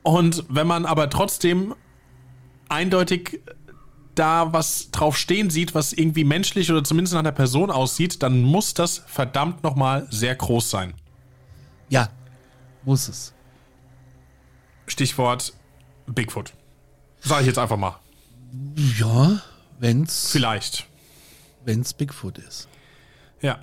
und 0.01 0.45
wenn 0.47 0.65
man 0.65 0.85
aber 0.85 1.09
trotzdem 1.09 1.75
eindeutig 2.69 3.41
da 4.15 4.53
was 4.53 4.91
drauf 4.91 5.17
stehen 5.17 5.49
sieht, 5.49 5.75
was 5.75 5.91
irgendwie 5.91 6.23
menschlich 6.23 6.71
oder 6.71 6.85
zumindest 6.85 7.13
nach 7.13 7.23
der 7.23 7.33
Person 7.33 7.69
aussieht, 7.69 8.23
dann 8.23 8.43
muss 8.43 8.73
das 8.73 9.03
verdammt 9.07 9.61
nochmal 9.61 10.07
sehr 10.09 10.35
groß 10.35 10.69
sein. 10.69 10.93
Ja, 11.89 12.07
muss 12.85 13.09
es. 13.09 13.33
Stichwort 14.87 15.51
Bigfoot. 16.05 16.53
Sag 17.19 17.41
ich 17.41 17.47
jetzt 17.47 17.59
einfach 17.59 17.75
mal. 17.75 17.99
Ja, 18.97 19.41
wenn's, 19.81 20.29
Vielleicht. 20.31 20.85
wenn's 21.65 21.93
Bigfoot 21.93 22.37
ist. 22.37 22.69
Ja. 23.41 23.59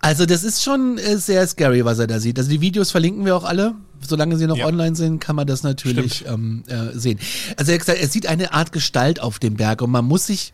Also 0.00 0.26
das 0.26 0.42
ist 0.44 0.62
schon 0.62 0.98
äh, 0.98 1.18
sehr 1.18 1.46
scary, 1.46 1.84
was 1.84 1.98
er 1.98 2.06
da 2.06 2.18
sieht. 2.20 2.38
Also 2.38 2.50
die 2.50 2.60
Videos 2.60 2.90
verlinken 2.90 3.24
wir 3.24 3.36
auch 3.36 3.44
alle. 3.44 3.74
Solange 4.06 4.36
sie 4.36 4.46
noch 4.46 4.56
Ja. 4.56 4.66
online 4.66 4.94
sind, 4.96 5.20
kann 5.20 5.36
man 5.36 5.46
das 5.46 5.62
natürlich 5.62 6.24
ähm, 6.26 6.64
äh, 6.68 6.96
sehen. 6.98 7.18
Also 7.56 7.72
er, 7.72 7.78
gesagt, 7.78 7.98
er 7.98 8.08
sieht 8.08 8.26
eine 8.26 8.52
Art 8.52 8.72
Gestalt 8.72 9.20
auf 9.20 9.38
dem 9.38 9.54
Berg 9.56 9.82
und 9.82 9.90
man 9.90 10.04
muss 10.04 10.26
sich 10.26 10.52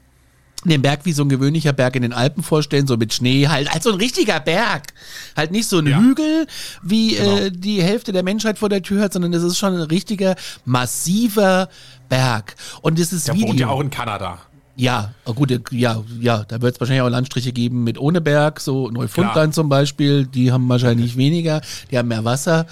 den 0.65 0.81
Berg 0.81 1.01
wie 1.05 1.13
so 1.13 1.25
ein 1.25 1.29
gewöhnlicher 1.29 1.73
Berg 1.73 1.97
in 1.97 2.03
den 2.03 2.13
Alpen 2.13 2.43
vorstellen, 2.45 2.87
so 2.87 2.97
mit 2.97 3.13
Schnee, 3.13 3.49
halt 3.49 3.75
als 3.75 3.83
so 3.83 3.91
ein 3.91 3.97
richtiger 3.97 4.39
Berg. 4.39 4.93
Halt 5.37 5.51
nicht 5.51 5.69
so 5.69 5.79
ein 5.79 5.87
Ja. 5.89 5.99
Hügel, 5.99 6.47
wie 6.85 7.17
Genau. 7.17 7.37
äh, 7.39 7.51
die 7.51 7.83
Hälfte 7.83 8.13
der 8.13 8.23
Menschheit 8.23 8.59
vor 8.61 8.69
der 8.69 8.81
Tür 8.83 9.03
hat, 9.03 9.13
sondern 9.13 9.33
es 9.35 9.43
ist 9.43 9.59
schon 9.59 9.75
ein 9.75 9.81
richtiger, 9.83 10.37
massiver 10.65 11.69
Berg. 12.09 12.55
Und 12.83 13.01
das 13.01 13.13
ist 13.13 13.27
Der 13.27 13.35
Video. 13.35 13.49
wohnt 13.49 13.59
ja 13.61 13.69
auch 13.69 13.81
in 13.81 13.91
Kanada. 13.91 14.39
Ja, 14.75 15.13
oh 15.27 15.35
gut, 15.35 15.51
ja, 15.71 16.03
ja, 16.19 16.45
da 16.45 16.63
wird 16.63 16.75
es 16.75 16.81
wahrscheinlich 16.81 17.03
auch 17.03 17.11
Landstriche 17.11 17.53
geben 17.53 17.85
mit 17.85 17.99
ohne 17.99 18.23
Berg, 18.23 18.59
so 18.59 18.89
Neufundland 18.89 19.55
zum 19.55 19.69
Beispiel, 19.69 20.25
die 20.25 20.51
haben 20.51 20.67
wahrscheinlich 20.67 21.19
weniger, 21.19 21.61
die 21.91 21.99
haben 21.99 22.09
mehr 22.09 22.25
Wasser. 22.25 22.67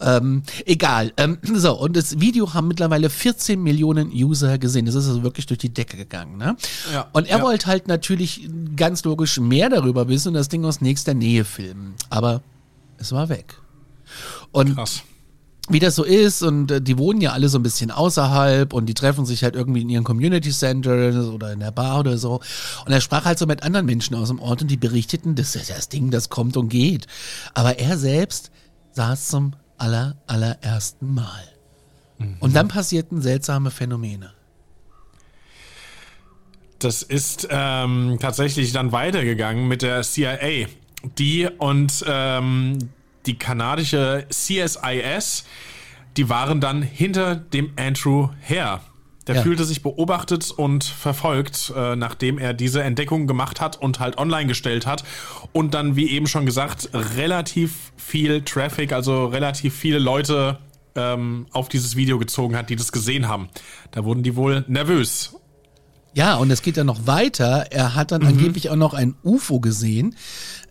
Ähm, 0.00 0.42
egal. 0.66 1.12
Ähm, 1.16 1.38
so, 1.54 1.78
und 1.78 1.96
das 1.96 2.18
Video 2.18 2.54
haben 2.54 2.66
mittlerweile 2.66 3.08
14 3.08 3.62
Millionen 3.62 4.10
User 4.10 4.58
gesehen. 4.58 4.86
Das 4.86 4.96
ist 4.96 5.06
also 5.06 5.22
wirklich 5.22 5.46
durch 5.46 5.58
die 5.58 5.72
Decke 5.72 5.96
gegangen. 5.96 6.38
Ne? 6.38 6.56
Ja, 6.92 7.06
Und 7.12 7.28
er 7.28 7.38
ja. 7.38 7.44
wollte 7.44 7.68
halt 7.68 7.86
natürlich 7.86 8.48
ganz 8.74 9.04
logisch 9.04 9.38
mehr 9.38 9.70
darüber 9.70 10.08
wissen 10.08 10.28
und 10.28 10.34
das 10.34 10.48
Ding 10.48 10.64
aus 10.64 10.80
nächster 10.80 11.14
Nähe 11.14 11.44
filmen. 11.44 11.94
Aber 12.10 12.42
es 12.98 13.12
war 13.12 13.28
weg. 13.28 13.54
Und 14.50 14.74
Krass. 14.74 15.02
Wie 15.68 15.78
das 15.78 15.94
so 15.94 16.04
ist 16.04 16.42
und 16.42 16.70
äh, 16.70 16.80
die 16.82 16.98
wohnen 16.98 17.20
ja 17.20 17.32
alle 17.32 17.48
so 17.48 17.58
ein 17.58 17.62
bisschen 17.62 17.90
außerhalb 17.90 18.72
und 18.72 18.86
die 18.86 18.94
treffen 18.94 19.24
sich 19.24 19.42
halt 19.44 19.54
irgendwie 19.54 19.80
in 19.80 19.88
ihren 19.88 20.04
Community 20.04 20.50
Centers 20.50 21.26
oder 21.26 21.52
in 21.52 21.60
der 21.60 21.70
Bar 21.70 22.00
oder 22.00 22.18
so. 22.18 22.40
Und 22.84 22.92
er 22.92 23.00
sprach 23.00 23.24
halt 23.24 23.38
so 23.38 23.46
mit 23.46 23.62
anderen 23.62 23.86
Menschen 23.86 24.14
aus 24.14 24.28
dem 24.28 24.40
Ort 24.40 24.62
und 24.62 24.70
die 24.70 24.76
berichteten, 24.76 25.34
das 25.34 25.56
ist 25.56 25.70
das 25.70 25.88
Ding, 25.88 26.10
das 26.10 26.28
kommt 26.28 26.56
und 26.56 26.68
geht. 26.68 27.06
Aber 27.54 27.78
er 27.78 27.96
selbst 27.96 28.50
saß 28.92 29.28
zum 29.28 29.54
aller, 29.78 30.16
allerersten 30.26 31.14
Mal. 31.14 31.44
Und 32.40 32.54
dann 32.54 32.68
passierten 32.68 33.20
seltsame 33.20 33.70
Phänomene. 33.70 34.32
Das 36.78 37.02
ist 37.02 37.48
ähm, 37.50 38.18
tatsächlich 38.20 38.72
dann 38.72 38.92
weitergegangen 38.92 39.66
mit 39.66 39.82
der 39.82 40.02
CIA. 40.02 40.68
Die 41.18 41.48
und 41.58 42.04
ähm, 42.06 42.78
die 43.26 43.38
kanadische 43.38 44.26
CSIS, 44.30 45.44
die 46.16 46.28
waren 46.28 46.60
dann 46.60 46.82
hinter 46.82 47.34
dem 47.36 47.72
Andrew 47.76 48.28
her. 48.40 48.80
Der 49.26 49.36
Ja. 49.36 49.42
fühlte 49.42 49.64
sich 49.64 49.82
beobachtet 49.82 50.50
und 50.50 50.84
verfolgt, 50.84 51.72
äh, 51.74 51.96
nachdem 51.96 52.38
er 52.38 52.52
diese 52.52 52.82
Entdeckung 52.82 53.26
gemacht 53.26 53.58
hat 53.60 53.80
und 53.80 53.98
halt 53.98 54.18
online 54.18 54.46
gestellt 54.46 54.86
hat. 54.86 55.02
Und 55.52 55.72
dann, 55.72 55.96
wie 55.96 56.10
eben 56.10 56.26
schon 56.26 56.44
gesagt, 56.44 56.90
relativ 56.92 57.92
viel 57.96 58.42
Traffic, 58.42 58.92
also 58.92 59.26
relativ 59.26 59.74
viele 59.74 59.98
Leute 59.98 60.58
ähm, 60.94 61.46
auf 61.52 61.70
dieses 61.70 61.96
Video 61.96 62.18
gezogen 62.18 62.54
hat, 62.56 62.68
die 62.68 62.76
das 62.76 62.92
gesehen 62.92 63.26
haben. 63.26 63.48
Da 63.92 64.04
wurden 64.04 64.22
die 64.22 64.36
wohl 64.36 64.64
nervös 64.68 65.34
Ja, 66.14 66.36
und 66.36 66.50
es 66.50 66.62
geht 66.62 66.76
dann 66.76 66.86
noch 66.86 67.06
weiter. 67.06 67.66
Er 67.70 67.96
hat 67.96 68.12
dann 68.12 68.24
angeblich 68.24 68.70
auch 68.70 68.76
noch 68.76 68.94
ein 68.94 69.16
UFO 69.24 69.58
gesehen 69.58 70.14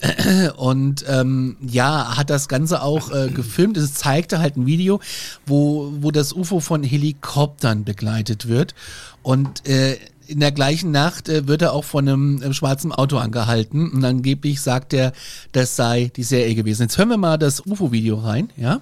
und 0.55 1.03
ähm, 1.07 1.57
ja, 1.61 2.17
hat 2.17 2.29
das 2.29 2.47
Ganze 2.47 2.81
auch 2.81 3.11
äh, 3.11 3.29
gefilmt. 3.29 3.75
Es 3.75 3.93
zeigte 3.93 4.39
halt 4.39 4.55
ein 4.55 4.65
Video, 4.65 5.01
wo, 5.45 5.91
wo 5.99 6.11
das 6.11 6.31
UFO 6.31 6.61
von 6.61 6.81
Helikoptern 6.81 7.83
begleitet 7.83 8.47
wird. 8.47 8.73
Und 9.21 9.67
äh, 9.67 9.97
in 10.27 10.39
der 10.39 10.53
gleichen 10.53 10.91
Nacht 10.91 11.27
äh, 11.27 11.45
wird 11.45 11.61
er 11.61 11.73
auch 11.73 11.83
von 11.83 12.07
einem 12.07 12.41
äh, 12.41 12.53
schwarzen 12.53 12.93
Auto 12.93 13.17
angehalten. 13.17 13.91
Und 13.91 14.03
angeblich 14.05 14.61
sagt 14.61 14.93
er, 14.93 15.11
das 15.51 15.75
sei 15.75 16.09
die 16.15 16.23
Serie 16.23 16.55
gewesen. 16.55 16.83
Jetzt 16.83 16.97
hören 16.97 17.09
wir 17.09 17.17
mal 17.17 17.37
das 17.37 17.65
UFO-Video 17.65 18.15
rein, 18.15 18.49
ja? 18.55 18.79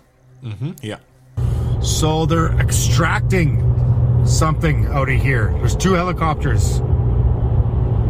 Ja. 0.81 0.97
So 1.79 2.25
they're 2.25 2.55
extracting 2.59 3.70
something 4.31 4.88
out 4.88 5.09
of 5.09 5.15
here. 5.21 5.53
There's 5.59 5.75
two 5.75 5.93
helicopters. 5.93 6.79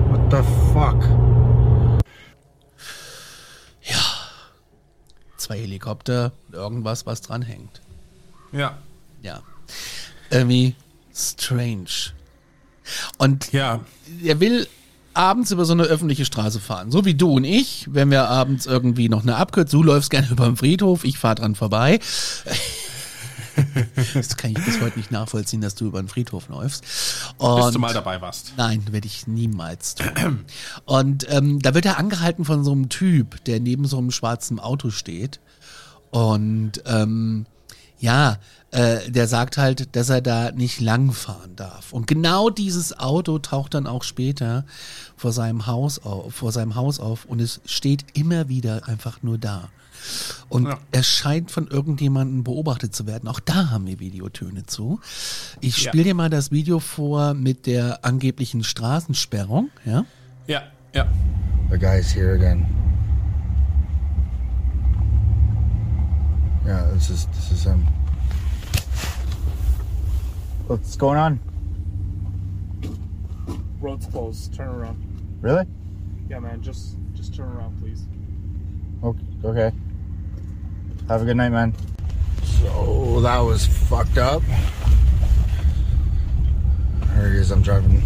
What 0.10 0.30
the 0.30 0.44
fuck? 0.74 1.02
Zwei 5.38 5.58
Helikopter, 5.58 6.32
irgendwas, 6.52 7.08
was 7.08 7.22
dranhängt. 7.22 7.82
Ja. 8.52 8.78
Ja. 9.24 9.42
Irgendwie 10.30 10.76
strange. 11.14 12.12
Und 13.18 13.52
Ja. 13.52 13.80
er 14.24 14.40
will 14.40 14.68
abends 15.16 15.50
über 15.52 15.66
so 15.66 15.74
eine 15.74 15.84
öffentliche 15.84 16.26
Straße 16.26 16.60
fahren. 16.60 16.92
So 16.92 17.06
wie 17.06 17.16
du 17.16 17.34
und 17.34 17.44
ich, 17.44 17.88
wenn 17.92 18.12
wir 18.12 18.30
abends 18.30 18.68
irgendwie 18.68 19.10
noch 19.10 19.24
eine 19.24 19.36
Abkürzung, 19.38 19.82
du 19.82 19.88
läufst 19.88 20.12
gerne 20.12 20.28
über 20.32 20.46
den 20.46 20.58
Friedhof, 20.58 21.04
ich 21.04 21.18
fahre 21.18 21.36
dran 21.36 21.56
vorbei. 21.56 22.00
das 24.14 24.38
kann 24.38 24.52
ich 24.52 24.64
bis 24.64 24.82
heute 24.82 24.98
nicht 24.98 25.12
nachvollziehen, 25.12 25.62
dass 25.62 25.76
du 25.76 25.86
über 25.86 26.02
den 26.02 26.08
Friedhof 26.08 26.50
läufst. 26.50 26.84
Und 27.38 27.62
Bis 27.62 27.72
du 27.74 27.80
mal 27.80 27.94
dabei 27.94 28.22
warst. 28.22 28.54
Nein, 28.58 28.84
werde 28.92 29.08
ich 29.08 29.28
niemals 29.28 29.96
tun. 29.96 30.46
Und 30.86 31.28
ähm, 31.30 31.60
da 31.62 31.74
wird 31.74 31.86
er 31.86 31.98
angehalten 31.98 32.46
von 32.46 32.64
so 32.64 32.72
einem 32.72 32.90
Typ, 32.90 33.44
der 33.46 33.60
neben 33.60 33.86
so 33.86 33.98
einem 33.98 34.12
schwarzen 34.12 34.60
Auto 34.60 34.90
steht. 34.90 35.40
Und 36.12 36.84
ähm, 36.86 37.46
ja, 38.00 38.40
äh, 38.72 39.10
der 39.12 39.28
sagt 39.28 39.58
halt, 39.58 39.96
dass 39.96 40.10
er 40.10 40.22
da 40.22 40.52
nicht 40.52 40.80
langfahren 40.80 41.56
darf. 41.56 41.94
Und 41.94 42.08
genau 42.08 42.50
dieses 42.50 42.98
Auto 42.98 43.38
taucht 43.40 43.74
dann 43.74 43.86
auch 43.86 44.04
später 44.04 44.66
vor 45.16 45.32
seinem 45.32 45.68
Haus 45.68 46.00
auf, 46.00 46.34
vor 46.34 46.52
seinem 46.52 46.76
Haus 46.76 47.00
auf 47.00 47.26
und 47.26 47.40
es 47.40 47.62
steht 47.66 48.06
immer 48.14 48.50
wieder 48.50 48.88
einfach 48.88 49.22
nur 49.22 49.38
da. 49.38 49.70
Und 50.50 50.66
Ja. 50.66 50.78
er 50.92 51.04
scheint 51.04 51.52
von 51.52 51.68
irgendjemandem 51.68 52.44
beobachtet 52.44 52.94
zu 52.96 53.08
werden. 53.08 53.28
Auch 53.28 53.40
da 53.40 53.70
haben 53.72 53.86
wir 53.88 54.00
Videotöne 54.00 54.66
zu. 54.66 55.00
Ich 55.60 55.84
Ja. 55.84 55.90
spiele 55.92 56.04
dir 56.06 56.16
mal 56.16 56.30
das 56.30 56.52
Video 56.52 56.80
vor 56.80 57.34
mit 57.34 57.66
der 57.66 58.04
angeblichen 58.06 58.64
Straßensperrung, 58.64 59.70
ja? 59.86 60.06
Ja, 60.48 60.64
ja. 60.94 61.08
The 61.72 61.78
guy's 61.78 62.14
here 62.14 62.34
again. 62.34 62.66
Yeah, 66.66 66.86
this 66.94 67.10
is 67.10 67.28
this 67.32 67.52
is 67.52 67.64
him. 67.64 67.88
What's 70.68 70.98
going 70.98 71.18
on? 71.18 71.40
Road's 73.82 74.06
closed. 74.08 74.54
Turn 74.54 74.70
around. 74.70 74.98
Really? 75.42 75.66
Yeah, 76.30 76.40
man. 76.40 76.62
Just 76.62 76.98
just 77.16 77.34
turn 77.36 77.50
around, 77.50 77.80
please. 77.82 78.06
Okay. 79.02 79.26
Okay. 79.44 79.72
Have 81.12 81.24
a 81.24 81.26
good 81.26 81.36
night, 81.36 81.50
man. 81.50 81.74
So 82.42 83.20
that 83.20 83.40
was 83.40 83.68
fucked 83.68 84.18
up. 84.18 84.42
There 87.08 87.34
he 87.34 87.38
is. 87.38 87.52
I'm 87.52 87.62
driving 87.62 88.02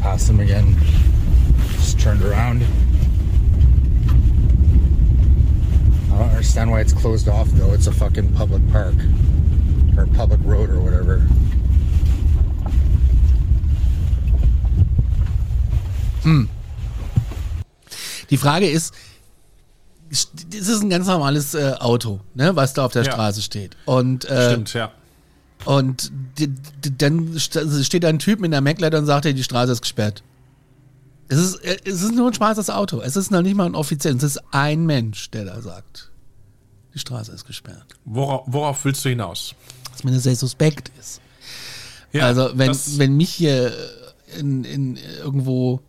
past 0.00 0.28
him 0.28 0.40
again. 0.40 0.74
Just 1.74 2.00
turned 2.00 2.20
around. 2.20 2.64
I 6.12 6.18
don't 6.18 6.30
understand 6.30 6.72
why 6.72 6.80
it's 6.80 6.92
closed 6.92 7.28
off 7.28 7.46
though. 7.50 7.72
It's 7.72 7.86
a 7.86 7.92
fucking 7.92 8.34
public 8.34 8.68
park 8.72 8.96
or 9.96 10.08
public 10.08 10.40
road 10.42 10.68
or 10.68 10.80
whatever. 10.80 11.20
Hmm. 16.24 16.46
Die 18.26 18.36
Frage 18.36 18.64
ist, 18.64 18.96
es 20.10 20.68
ist 20.68 20.82
ein 20.82 20.90
ganz 20.90 21.06
normales 21.06 21.54
äh, 21.54 21.74
Auto, 21.78 22.20
ne, 22.34 22.54
was 22.56 22.72
da 22.74 22.84
auf 22.84 22.92
der 22.92 23.02
Ja. 23.04 23.12
Straße 23.12 23.42
steht. 23.42 23.76
Und, 23.84 24.24
äh, 24.26 24.50
Stimmt, 24.50 24.72
ja. 24.74 24.90
und 25.64 26.10
die, 26.38 26.48
die, 26.48 26.96
dann 26.96 27.34
st- 27.34 27.84
steht 27.84 28.04
da 28.04 28.08
ein 28.08 28.18
Typ 28.18 28.40
mit 28.40 28.52
einer 28.52 28.60
Mac-Leiter 28.60 28.98
und 28.98 29.06
sagt, 29.06 29.24
ja, 29.26 29.32
die 29.32 29.44
Straße 29.44 29.72
ist 29.72 29.82
gesperrt. 29.82 30.22
Es 31.28 31.36
ist, 31.38 31.56
äh, 31.64 31.76
es 31.84 32.02
ist 32.02 32.12
nur 32.14 32.28
ein 32.28 32.34
schwarzes 32.34 32.70
Auto. 32.70 33.00
Es 33.00 33.16
ist 33.16 33.30
noch 33.30 33.42
nicht 33.42 33.54
mal 33.54 33.66
ein 33.66 33.74
offiziell. 33.74 34.16
Es 34.16 34.22
ist 34.22 34.40
ein 34.52 34.86
Mensch, 34.86 35.30
der 35.30 35.44
da 35.44 35.60
sagt, 35.60 36.10
die 36.94 36.98
Straße 36.98 37.32
ist 37.32 37.46
gesperrt. 37.46 37.84
Worauf, 38.06 38.42
worauf 38.46 38.84
willst 38.86 39.04
du 39.04 39.10
hinaus? 39.10 39.54
Was 39.92 40.04
mir 40.04 40.18
sehr 40.20 40.36
suspekt 40.36 40.90
ist. 40.98 41.20
Ja, 42.12 42.24
also 42.26 42.50
wenn, 42.54 42.68
das- 42.68 42.98
wenn 42.98 43.16
mich 43.16 43.30
hier 43.30 43.72
in, 44.38 44.64
in 44.64 44.96
irgendwo, 45.22 45.80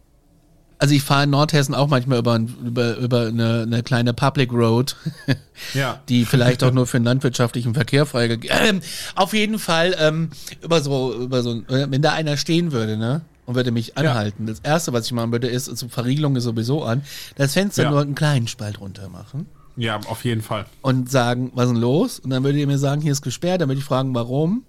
also 0.79 0.93
ich 0.95 1.03
fahre 1.03 1.25
in 1.25 1.29
Nordhessen 1.29 1.75
auch 1.75 1.88
manchmal 1.88 2.17
über, 2.19 2.38
über, 2.65 2.95
über 2.98 3.27
eine, 3.27 3.62
eine 3.63 3.83
kleine 3.83 4.13
Public 4.13 4.51
Road, 4.51 4.95
Ja. 5.74 6.00
die 6.09 6.25
vielleicht 6.25 6.63
auch 6.63 6.71
nur 6.71 6.88
für 6.88 6.98
den 7.00 7.03
landwirtschaftlichen 7.03 7.74
Verkehr 7.74 8.05
freigegeben. 8.05 8.57
Ähm, 8.59 8.81
auf 9.15 9.33
jeden 9.33 9.59
Fall 9.59 9.95
ähm, 10.00 10.29
über 10.63 10.81
so, 10.81 11.13
über 11.13 11.43
so, 11.43 11.51
äh, 11.67 11.88
wenn 11.89 12.01
da 12.01 12.13
einer 12.13 12.38
stehen 12.38 12.71
würde, 12.71 12.98
ne? 12.98 13.21
Und 13.45 13.55
würde 13.55 13.71
mich 13.71 13.98
anhalten. 13.98 14.45
Das 14.45 14.59
erste, 14.59 14.93
was 14.93 15.05
ich 15.07 15.12
machen 15.12 15.31
würde, 15.31 15.48
ist, 15.48 15.65
so 15.65 15.88
Verriegelung 15.88 16.36
ist 16.36 16.43
sowieso 16.43 16.83
an, 16.83 17.01
das 17.36 17.53
Fenster 17.53 17.83
Ja. 17.83 17.89
nur 17.91 18.01
einen 18.01 18.13
kleinen 18.15 18.48
Spalt 18.48 18.79
runter 18.79 19.09
machen 19.09 19.48
Ja, 19.75 20.00
auf 20.07 20.24
jeden 20.24 20.41
Fall. 20.43 20.65
und 20.81 21.09
sagen, 21.09 21.51
was 21.55 21.65
ist 21.65 21.71
denn 21.74 21.81
los? 21.81 22.19
Und 22.19 22.29
dann 22.29 22.43
würde 22.43 22.59
ihr 22.59 22.67
mir 22.67 22.77
sagen, 22.77 23.01
hier 23.01 23.12
ist 23.12 23.24
gesperrt. 23.24 23.62
Dann 23.62 23.67
würde 23.69 23.79
ich 23.79 23.86
fragen, 23.86 24.13
warum. 24.13 24.63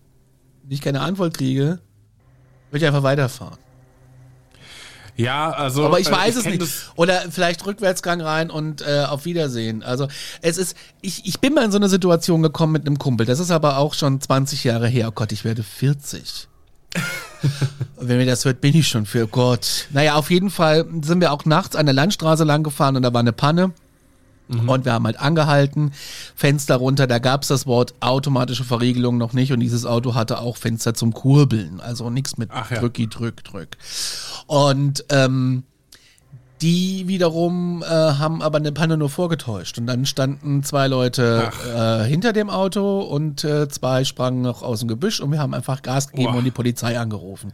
Wenn 0.62 0.73
ich 0.73 0.81
keine 0.81 1.02
Antwort 1.02 1.35
kriege, 1.37 1.79
würde 2.71 2.85
ich 2.85 2.87
einfach 2.87 3.02
weiterfahren. 3.02 3.59
Ja, 5.21 5.50
also. 5.50 5.85
Aber 5.85 6.00
ich 6.00 6.09
äh, 6.09 6.12
weiß 6.12 6.37
es 6.37 6.43
kenn 6.43 6.53
nicht. 6.53 6.62
das- 6.62 6.91
Oder 6.97 7.23
vielleicht 7.31 7.65
Rückwärtsgang 7.67 8.21
rein 8.21 8.50
und 8.50 8.83
äh, 8.83 9.05
auf 9.09 9.25
Wiedersehen. 9.25 9.83
Also 9.83 10.09
es 10.43 10.59
ist, 10.59 10.77
ich, 11.00 11.27
ich 11.27 11.41
bin 11.41 11.55
mal 11.55 11.65
in 11.65 11.71
so 11.73 11.79
eine 11.79 11.89
Situation 11.89 12.43
gekommen 12.43 12.73
mit 12.73 12.87
einem 12.87 12.99
Kumpel. 12.99 13.27
Das 13.27 13.39
ist 13.39 13.50
aber 13.50 13.79
auch 13.79 13.95
schon 13.95 14.21
20 14.21 14.65
Jahre 14.65 14.89
her. 14.89 15.09
Oh 15.09 15.12
Gott, 15.12 15.33
ich 15.33 15.45
werde 15.45 15.62
40. 15.62 16.49
Und 17.97 18.09
Wenn 18.09 18.17
mir 18.19 18.27
das 18.27 18.45
hört, 18.45 18.61
bin 18.61 18.75
ich 18.75 18.89
schon 18.89 19.07
für 19.07 19.25
oh 19.25 19.29
Gott. 19.29 19.87
Naja, 19.91 20.15
auf 20.15 20.31
jeden 20.31 20.50
Fall 20.50 20.87
sind 21.03 21.21
wir 21.21 21.33
auch 21.33 21.45
nachts 21.45 21.77
an 21.77 21.87
der 21.87 21.95
Landstraße 21.95 22.45
lang 22.45 22.62
gefahren 22.62 22.97
und 22.97 23.03
da 23.03 23.12
war 23.12 23.21
eine 23.21 23.33
Panne. 23.33 23.73
Und 24.59 24.85
wir 24.85 24.92
haben 24.92 25.04
halt 25.04 25.21
angehalten, 25.21 25.92
Fenster 26.35 26.76
runter, 26.76 27.07
da 27.07 27.19
gab's 27.19 27.49
das 27.49 27.66
Wort 27.66 27.95
automatische 28.00 28.64
Verriegelung 28.64 29.19
noch 29.19 29.33
nicht 29.33 29.52
und 29.52 29.61
dieses 29.61 29.87
Auto 29.87 30.14
hatte 30.14 30.38
auch 30.38 30.57
Fenster 30.57 30.95
zum 30.95 31.12
Kurbeln, 31.12 31.80
also 31.80 32.11
nichts 32.11 32.37
mit 32.37 32.50
Ach 32.52 32.71
ja. 32.71 32.78
drücki, 32.78 33.09
drück, 33.09 33.45
drück. 33.45 33.76
Und 34.47 35.04
ähm, 35.11 35.64
die 36.62 37.09
wiederum 37.09 37.83
äh, 37.83 37.87
haben 37.87 38.42
aber 38.42 38.59
eine 38.59 38.73
Panne 38.73 38.97
nur 38.97 39.09
vorgetäuscht. 39.09 39.78
Und 39.78 39.87
dann 39.87 40.04
standen 40.04 40.62
zwei 40.62 40.88
Leute 40.88 41.50
äh, 41.75 42.04
hinter 42.04 42.33
dem 42.33 42.50
Auto 42.50 43.00
und 43.00 43.45
äh, 43.45 43.69
zwei 43.69 44.04
sprangen 44.04 44.42
noch 44.42 44.62
aus 44.62 44.80
dem 44.80 44.88
Gebüsch 44.88 45.21
und 45.21 45.33
wir 45.33 45.38
haben 45.38 45.54
einfach 45.54 45.83
Gas 45.83 46.09
gegeben 46.09 46.33
Boah. 46.33 46.38
und 46.38 46.45
die 46.45 46.50
Polizei 46.50 46.99
angerufen. 46.99 47.52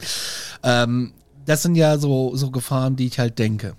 Ähm, 0.62 1.12
das 1.44 1.62
sind 1.62 1.76
ja 1.76 1.98
so, 1.98 2.34
so 2.34 2.50
Gefahren, 2.50 2.96
die 2.96 3.06
ich 3.06 3.18
halt 3.18 3.38
denke. 3.38 3.74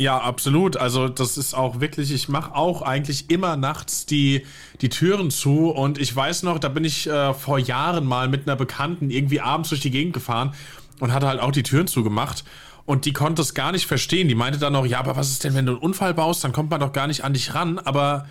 Ja, 0.00 0.16
absolut. 0.16 0.78
Also 0.78 1.08
das 1.08 1.36
ist 1.36 1.52
auch 1.52 1.80
wirklich, 1.80 2.10
ich 2.10 2.30
mache 2.30 2.54
auch 2.54 2.80
eigentlich 2.80 3.28
immer 3.28 3.58
nachts 3.58 4.06
die, 4.06 4.46
die 4.80 4.88
Türen 4.88 5.30
zu 5.30 5.68
und 5.68 5.98
ich 5.98 6.16
weiß 6.16 6.42
noch, 6.44 6.58
da 6.58 6.70
bin 6.70 6.84
ich 6.84 7.06
äh, 7.06 7.34
vor 7.34 7.58
Jahren 7.58 8.06
mal 8.06 8.26
mit 8.26 8.48
einer 8.48 8.56
Bekannten 8.56 9.10
irgendwie 9.10 9.42
abends 9.42 9.68
durch 9.68 9.82
die 9.82 9.90
Gegend 9.90 10.14
gefahren 10.14 10.54
und 11.00 11.12
hatte 11.12 11.26
halt 11.26 11.38
auch 11.38 11.52
die 11.52 11.62
Türen 11.62 11.86
zugemacht 11.86 12.44
und 12.86 13.04
die 13.04 13.12
konnte 13.12 13.42
es 13.42 13.52
gar 13.52 13.72
nicht 13.72 13.84
verstehen. 13.84 14.26
Die 14.26 14.34
meinte 14.34 14.58
dann 14.58 14.72
noch, 14.72 14.86
ja, 14.86 15.00
aber 15.00 15.16
was 15.16 15.28
ist 15.28 15.44
denn, 15.44 15.54
wenn 15.54 15.66
du 15.66 15.72
einen 15.72 15.82
Unfall 15.82 16.14
baust, 16.14 16.44
dann 16.44 16.52
kommt 16.52 16.70
man 16.70 16.80
doch 16.80 16.94
gar 16.94 17.06
nicht 17.06 17.22
an 17.22 17.34
dich 17.34 17.54
ran. 17.54 17.78
Aber 17.78 18.26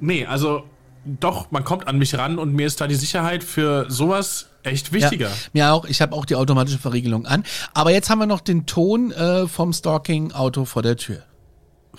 nee, 0.00 0.26
also 0.26 0.64
doch, 1.06 1.50
man 1.50 1.64
kommt 1.64 1.88
an 1.88 1.96
mich 1.96 2.18
ran 2.18 2.38
und 2.38 2.52
mir 2.52 2.66
ist 2.66 2.78
da 2.78 2.86
die 2.86 2.94
Sicherheit 2.94 3.42
für 3.42 3.86
sowas 3.88 4.49
echt 4.62 4.92
wichtiger. 4.92 5.28
Ja, 5.28 5.34
mir 5.52 5.72
auch. 5.72 5.84
Ich 5.84 6.00
habe 6.00 6.14
auch 6.14 6.24
die 6.24 6.36
automatische 6.36 6.78
Verriegelung 6.78 7.26
an. 7.26 7.44
Aber 7.74 7.90
jetzt 7.92 8.10
haben 8.10 8.18
wir 8.18 8.26
noch 8.26 8.40
den 8.40 8.66
Ton 8.66 9.12
äh, 9.12 9.46
vom 9.46 9.72
Stalking-Auto 9.72 10.64
vor 10.64 10.82
der 10.82 10.96
Tür. 10.96 11.22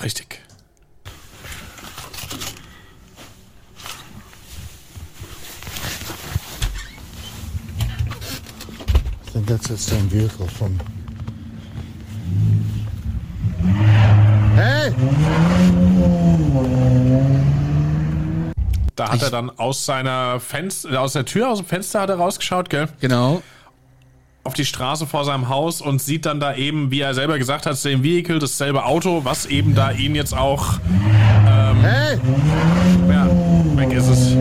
Richtig. 0.02 0.40
I 9.24 9.34
think 9.34 9.48
that's 9.48 9.68
that 9.70 9.80
same 9.80 10.10
vehicle 10.10 10.48
from. 10.48 10.78
Hey! 14.56 14.94
Da 18.96 19.10
hat 19.12 19.22
er 19.22 19.30
dann 19.30 19.50
aus 19.50 19.86
seiner 19.86 20.40
Fenster, 20.40 21.00
aus 21.02 21.14
der 21.14 21.26
Tür, 21.26 21.50
aus 21.50 21.60
dem 21.60 21.68
Fenster 21.68 22.02
hat 22.02 22.10
er 22.10 22.18
rausgeschaut, 22.18 22.70
gell? 22.70 22.88
Genau. 23.00 23.42
auf 24.44 24.54
die 24.54 24.66
Straße 24.66 25.06
vor 25.06 25.24
seinem 25.24 25.50
Haus 25.50 25.82
und 25.82 26.02
sieht 26.02 26.26
dann 26.26 26.40
da 26.40 26.56
eben, 26.56 26.90
wie 26.92 27.00
er 27.02 27.14
selber 27.14 27.38
gesagt 27.38 27.66
hat, 27.68 27.78
same 27.78 28.02
Vehicle, 28.04 28.40
dasselbe 28.40 28.86
Auto, 28.86 29.24
was 29.24 29.46
eben 29.46 29.76
da 29.76 29.92
ihn 29.92 30.16
jetzt 30.16 30.36
auch, 30.36 30.80
Hey! 31.82 32.20
ja, 33.10 33.28
weg 33.78 33.94
ist 33.94 34.08
es. 34.08 34.36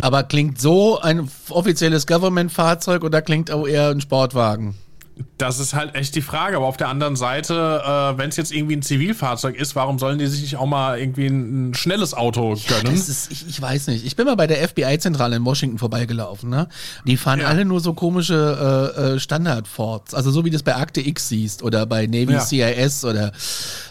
Aber 0.00 0.22
klingt 0.24 0.60
so 0.60 1.00
ein 1.00 1.28
offizielles 1.50 2.06
Government-Fahrzeug 2.06 3.02
oder 3.04 3.22
klingt 3.22 3.50
auch 3.50 3.66
eher 3.66 3.90
ein 3.90 4.00
Sportwagen? 4.00 4.76
Das 5.36 5.58
ist 5.58 5.74
halt 5.74 5.94
echt 5.96 6.14
die 6.14 6.22
Frage. 6.22 6.56
Aber 6.56 6.66
auf 6.66 6.76
der 6.76 6.88
anderen 6.88 7.16
Seite, 7.16 7.82
äh, 7.84 8.18
wenn 8.18 8.28
es 8.28 8.36
jetzt 8.36 8.52
irgendwie 8.52 8.76
ein 8.76 8.82
Zivilfahrzeug 8.82 9.56
ist, 9.56 9.74
warum 9.74 9.98
sollen 9.98 10.18
die 10.18 10.26
sich 10.28 10.42
nicht 10.42 10.56
auch 10.56 10.66
mal 10.66 10.98
irgendwie 10.98 11.26
ein, 11.26 11.70
ein 11.70 11.74
schnelles 11.74 12.14
Auto 12.14 12.54
gönnen? 12.68 12.92
Das 12.94 13.08
ist, 13.08 13.32
ich, 13.32 13.48
ich 13.48 13.60
weiß 13.60 13.88
nicht. 13.88 14.06
Ich 14.06 14.14
bin 14.14 14.26
mal 14.26 14.36
bei 14.36 14.46
der 14.46 14.66
FBI-Zentrale 14.68 15.34
in 15.36 15.44
Washington 15.44 15.78
vorbeigelaufen. 15.78 16.50
Ne? 16.50 16.68
Die 17.04 17.16
fahren 17.16 17.40
Ja. 17.40 17.48
alle 17.48 17.64
nur 17.64 17.80
so 17.80 17.94
komische 17.94 18.92
äh, 18.96 19.00
äh, 19.14 19.18
Standard-Fords. 19.20 20.14
Also 20.14 20.30
so 20.30 20.44
wie 20.44 20.50
du 20.50 20.54
das 20.54 20.62
bei 20.62 20.76
Akte 20.76 21.00
X 21.00 21.28
siehst 21.28 21.62
oder 21.64 21.84
bei 21.86 22.06
Navy 22.06 22.34
Ja. 22.34 22.40
CIS 22.40 23.04
oder 23.04 23.32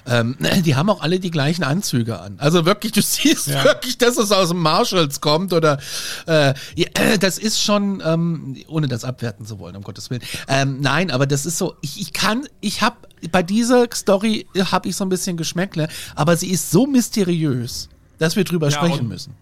ähm, 0.07 0.38
die 0.65 0.75
haben 0.75 0.89
auch 0.89 1.01
alle 1.01 1.19
die 1.19 1.31
gleichen 1.31 1.63
Anzüge 1.63 2.19
an. 2.19 2.35
Also 2.39 2.65
wirklich, 2.65 2.93
du 2.93 3.01
siehst 3.03 3.47
Ja. 3.47 3.63
wirklich, 3.65 3.97
dass 3.97 4.17
es 4.17 4.31
aus 4.31 4.50
dem 4.50 4.59
Marshalls 4.59 5.19
kommt 5.19 5.51
oder 5.51 5.77
äh, 6.25 6.53
ja, 6.75 6.88
äh, 6.93 7.17
das 7.19 7.38
ist 7.38 7.62
schon, 7.62 8.01
ähm, 8.05 8.55
ohne 8.67 8.88
das 8.88 9.03
abwerten 9.03 9.45
zu 9.45 9.59
wollen, 9.59 9.75
um 9.75 9.83
Gottes 9.83 10.09
Willen. 10.09 10.21
Ähm, 10.47 10.79
nein, 10.79 11.12
aber 11.12 11.27
das 11.34 11.48
ist 11.48 11.58
so, 11.58 11.75
ich, 11.82 12.00
ich 12.00 12.13
kann, 12.13 12.48
ich 12.62 12.82
habe 12.84 12.96
bei 13.32 13.42
dieser 13.42 13.88
Story 13.92 14.46
habe 14.72 14.88
ich 14.90 14.96
so 14.96 15.04
ein 15.04 15.10
bisschen 15.10 15.36
Geschmäckle, 15.36 15.88
aber 16.16 16.38
sie 16.38 16.50
ist 16.52 16.70
so 16.70 16.86
mysteriös, 16.86 17.90
dass 18.20 18.36
wir 18.36 18.44
drüber 18.44 18.70
Ja, 18.70 18.78
sprechen 18.78 19.08
müssen. 19.08 19.34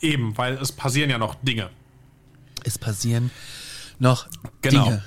Eben, 0.00 0.38
weil 0.38 0.54
es 0.54 0.70
passieren 0.70 1.10
ja 1.10 1.18
noch 1.18 1.34
Dinge. 1.42 1.70
Es 2.62 2.78
passieren 2.78 3.30
noch 3.98 4.26
Genau. 4.62 4.84
Dinge. 4.84 5.02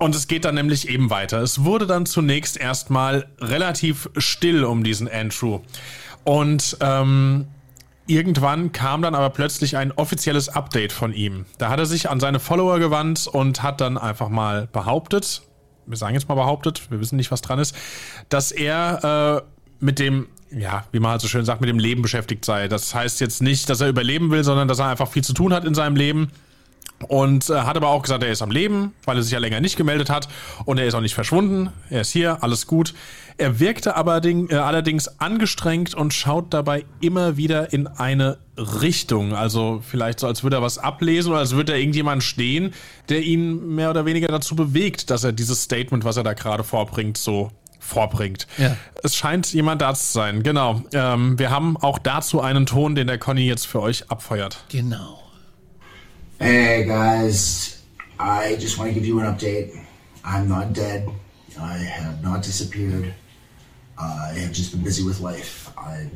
Und 0.00 0.14
es 0.16 0.26
geht 0.26 0.44
dann 0.44 0.54
nämlich 0.56 0.88
eben 0.88 1.08
weiter. 1.10 1.40
Es 1.40 1.62
wurde 1.62 1.86
dann 1.86 2.04
zunächst 2.06 2.56
erstmal 2.56 3.28
relativ 3.38 4.08
still 4.16 4.64
um 4.64 4.82
diesen 4.82 5.08
Andrew. 5.08 5.60
Und 6.24 6.78
ähm, 6.80 7.46
irgendwann 8.06 8.72
kam 8.72 9.02
dann 9.02 9.14
aber 9.14 9.30
plötzlich 9.30 9.76
ein 9.76 9.92
offizielles 9.92 10.48
Update 10.48 10.92
von 10.92 11.12
ihm. 11.12 11.44
Da 11.58 11.68
hat 11.68 11.78
er 11.78 11.86
sich 11.86 12.08
an 12.10 12.18
seine 12.18 12.40
Follower 12.40 12.78
gewandt 12.78 13.26
und 13.28 13.62
hat 13.62 13.80
dann 13.80 13.98
einfach 13.98 14.30
mal 14.30 14.66
behauptet, 14.72 15.42
wir 15.86 15.96
sagen 15.96 16.14
jetzt 16.14 16.28
mal 16.28 16.34
behauptet, 16.34 16.90
wir 16.90 17.00
wissen 17.00 17.16
nicht, 17.16 17.30
was 17.30 17.42
dran 17.42 17.58
ist, 17.58 17.74
dass 18.28 18.52
er 18.52 19.44
äh, 19.46 19.84
mit 19.84 19.98
dem, 19.98 20.28
ja, 20.50 20.84
wie 20.92 21.00
man 21.00 21.12
halt 21.12 21.20
so 21.20 21.28
schön 21.28 21.44
sagt, 21.44 21.60
mit 21.60 21.70
dem 21.70 21.78
Leben 21.78 22.02
beschäftigt 22.02 22.44
sei. 22.44 22.68
Das 22.68 22.94
heißt 22.94 23.20
jetzt 23.20 23.42
nicht, 23.42 23.68
dass 23.68 23.80
er 23.80 23.88
überleben 23.88 24.30
will, 24.30 24.44
sondern 24.44 24.68
dass 24.68 24.78
er 24.78 24.86
einfach 24.86 25.08
viel 25.08 25.24
zu 25.24 25.32
tun 25.32 25.52
hat 25.52 25.64
in 25.64 25.74
seinem 25.74 25.96
Leben. 25.96 26.30
Und 27.08 27.48
äh, 27.48 27.54
hat 27.54 27.76
aber 27.76 27.88
auch 27.88 28.02
gesagt, 28.02 28.22
er 28.22 28.30
ist 28.30 28.42
am 28.42 28.50
Leben, 28.50 28.92
weil 29.04 29.16
er 29.16 29.22
sich 29.22 29.32
ja 29.32 29.38
länger 29.38 29.60
nicht 29.60 29.76
gemeldet 29.76 30.10
hat. 30.10 30.28
Und 30.64 30.78
er 30.78 30.86
ist 30.86 30.94
auch 30.94 31.00
nicht 31.00 31.14
verschwunden. 31.14 31.70
Er 31.88 32.02
ist 32.02 32.10
hier, 32.10 32.42
alles 32.42 32.66
gut. 32.66 32.94
Er 33.38 33.58
wirkte 33.58 33.96
aber 33.96 34.22
äh, 34.22 34.54
allerdings 34.54 35.18
angestrengt 35.18 35.94
und 35.94 36.12
schaut 36.12 36.52
dabei 36.52 36.84
immer 37.00 37.38
wieder 37.38 37.72
in 37.72 37.86
eine 37.86 38.36
Richtung. 38.58 39.34
Also 39.34 39.82
vielleicht 39.88 40.20
so, 40.20 40.26
als 40.26 40.42
würde 40.42 40.56
er 40.56 40.62
was 40.62 40.76
ablesen 40.76 41.30
oder 41.30 41.40
als 41.40 41.52
würde 41.52 41.72
da 41.72 41.78
irgendjemand 41.78 42.22
stehen, 42.22 42.74
der 43.08 43.22
ihn 43.22 43.74
mehr 43.74 43.88
oder 43.88 44.04
weniger 44.04 44.28
dazu 44.28 44.54
bewegt, 44.54 45.08
dass 45.08 45.24
er 45.24 45.32
dieses 45.32 45.62
Statement, 45.62 46.04
was 46.04 46.18
er 46.18 46.22
da 46.22 46.34
gerade 46.34 46.64
vorbringt, 46.64 47.16
so 47.16 47.50
vorbringt. 47.78 48.46
Ja. 48.58 48.76
Es 49.02 49.16
scheint 49.16 49.50
jemand 49.54 49.80
da 49.80 49.94
zu 49.94 50.12
sein, 50.12 50.42
genau. 50.42 50.82
Ähm, 50.92 51.38
wir 51.38 51.48
haben 51.48 51.78
auch 51.78 51.98
dazu 51.98 52.42
einen 52.42 52.66
Ton, 52.66 52.94
den 52.94 53.06
der 53.06 53.16
Conny 53.16 53.46
jetzt 53.46 53.66
für 53.66 53.80
euch 53.80 54.10
abfeuert. 54.10 54.64
Genau. 54.68 55.18
Hey 56.42 56.86
guys, 56.86 57.82
I 58.18 58.56
just 58.56 58.78
want 58.78 58.88
to 58.88 58.94
give 58.94 59.06
you 59.06 59.20
an 59.20 59.26
update. 59.26 59.78
I'm 60.24 60.48
not 60.48 60.72
dead. 60.72 61.06
I 61.60 61.76
have 61.76 62.22
not 62.22 62.42
disappeared. 62.42 63.12
I 63.98 64.32
have 64.38 64.50
just 64.50 64.72
been 64.72 64.82
busy 64.82 65.04
with 65.04 65.20
life. 65.20 65.70
I 65.76 66.08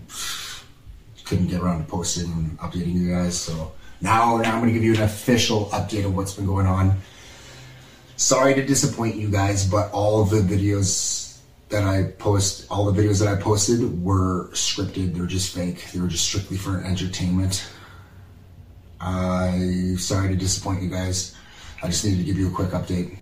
couldn't 1.27 1.49
get 1.49 1.61
around 1.61 1.85
to 1.85 1.91
posting 1.91 2.33
and 2.33 2.59
updating 2.59 2.95
you 2.95 3.11
guys, 3.11 3.39
so 3.39 3.73
now, 4.01 4.39
now 4.39 4.55
I'm 4.55 4.61
going 4.61 4.73
to 4.73 4.73
give 4.73 4.83
you 4.83 4.95
an 4.95 5.03
official 5.03 5.67
update 5.67 6.07
of 6.07 6.17
what's 6.17 6.33
been 6.33 6.47
going 6.47 6.67
on. 6.67 6.99
Sorry 8.17 8.55
to 8.55 8.65
disappoint 8.65 9.17
you 9.17 9.29
guys, 9.29 9.67
but 9.67 9.93
all 9.93 10.23
of 10.23 10.31
the 10.31 10.41
videos 10.41 11.37
that 11.69 11.85
I 11.85 12.05
post, 12.13 12.67
all 12.71 12.91
the 12.91 12.99
videos 12.99 13.23
that 13.23 13.29
I 13.29 13.39
posted 13.39 14.03
were 14.03 14.49
scripted. 14.53 15.15
They're 15.15 15.27
just 15.27 15.55
fake. 15.55 15.85
They 15.93 16.01
were 16.01 16.09
just 16.09 16.25
strictly 16.25 16.57
for 16.57 16.81
entertainment. 16.81 17.69
I'm 19.05 19.99
sorry 19.99 20.31
to 20.31 20.37
disappoint 20.37 20.83
you 20.83 20.89
guys. 20.89 21.35
I 21.83 21.87
just 21.89 22.05
needed 22.05 22.21
to 22.21 22.25
give 22.25 22.39
you 22.39 22.49
a 22.49 22.51
quick 22.51 22.73
update. 22.73 23.19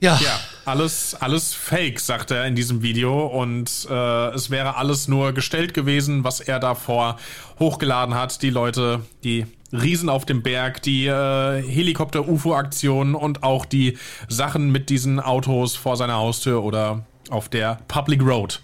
Ja. 0.00 0.18
Ja, 0.20 0.40
alles, 0.64 1.14
alles 1.20 1.54
fake, 1.54 2.00
sagt 2.00 2.32
er 2.32 2.44
in 2.44 2.56
diesem 2.56 2.82
Video. 2.82 3.24
Und 3.26 3.86
äh, 3.88 4.28
es 4.30 4.50
wäre 4.50 4.74
alles 4.74 5.06
nur 5.06 5.32
gestellt 5.32 5.74
gewesen, 5.74 6.24
was 6.24 6.40
er 6.40 6.58
davor 6.58 7.18
hochgeladen 7.60 8.16
hat. 8.16 8.42
Die 8.42 8.50
Leute, 8.50 9.02
die 9.22 9.46
Riesen 9.72 10.08
auf 10.08 10.26
dem 10.26 10.42
Berg, 10.42 10.82
die 10.82 11.06
äh, 11.06 11.62
Helikopter-UFO-Aktionen 11.62 13.14
und 13.14 13.44
auch 13.44 13.64
die 13.64 13.96
Sachen 14.28 14.72
mit 14.72 14.90
diesen 14.90 15.20
Autos 15.20 15.76
vor 15.76 15.96
seiner 15.96 16.16
Haustür 16.16 16.64
oder 16.64 17.06
auf 17.30 17.48
der 17.48 17.78
Public 17.86 18.22
Road. 18.22 18.60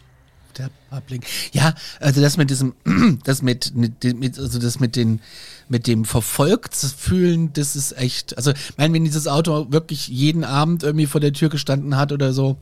Der 0.56 0.70
Public. 0.90 1.26
Ja, 1.52 1.74
also 2.00 2.20
das 2.20 2.37
mit 2.37 2.50
diesem, 2.50 2.74
das 3.24 3.42
mit, 3.42 3.74
mit, 3.74 4.38
also 4.38 4.58
das 4.58 4.80
mit 4.80 4.96
den, 4.96 5.20
mit 5.68 5.87
dem 5.87 6.04
verfolgt 6.04 6.74
fühlen, 6.74 7.52
das 7.52 7.76
ist 7.76 7.96
echt, 7.96 8.37
also, 8.37 8.52
ich 8.52 8.78
meine, 8.78 8.94
wenn 8.94 9.04
dieses 9.04 9.28
Auto 9.28 9.70
wirklich 9.70 10.08
jeden 10.08 10.44
Abend 10.44 10.82
irgendwie 10.82 11.06
vor 11.06 11.20
der 11.20 11.32
Tür 11.32 11.48
gestanden 11.48 11.96
hat 11.96 12.12
oder 12.12 12.32
so, 12.32 12.56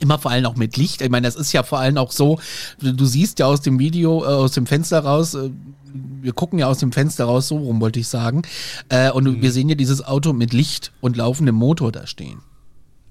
immer 0.00 0.18
vor 0.18 0.30
allem 0.30 0.46
auch 0.46 0.56
mit 0.56 0.76
Licht. 0.76 1.02
Ich 1.02 1.10
meine, 1.10 1.26
das 1.26 1.36
ist 1.36 1.52
ja 1.52 1.62
vor 1.62 1.78
allem 1.78 1.98
auch 1.98 2.12
so, 2.12 2.38
du, 2.80 3.04
siehst 3.04 3.38
ja 3.38 3.46
aus 3.46 3.60
dem 3.60 3.78
Video, 3.78 4.24
äh, 4.24 4.26
aus 4.26 4.52
dem 4.52 4.66
Fenster 4.66 5.00
raus, 5.00 5.34
äh, 5.34 5.50
wir 5.94 6.32
gucken 6.32 6.58
ja 6.58 6.66
aus 6.66 6.78
dem 6.78 6.92
Fenster 6.92 7.24
raus, 7.24 7.48
so 7.48 7.58
rum 7.58 7.80
wollte 7.80 8.00
ich 8.00 8.08
sagen, 8.08 8.42
äh, 8.88 9.10
und 9.10 9.42
wir 9.42 9.52
sehen 9.52 9.68
ja 9.68 9.74
dieses 9.74 10.04
Auto 10.04 10.32
mit 10.32 10.52
Licht 10.52 10.92
und 11.00 11.16
laufendem 11.16 11.54
Motor 11.54 11.92
da 11.92 12.06
stehen. 12.06 12.40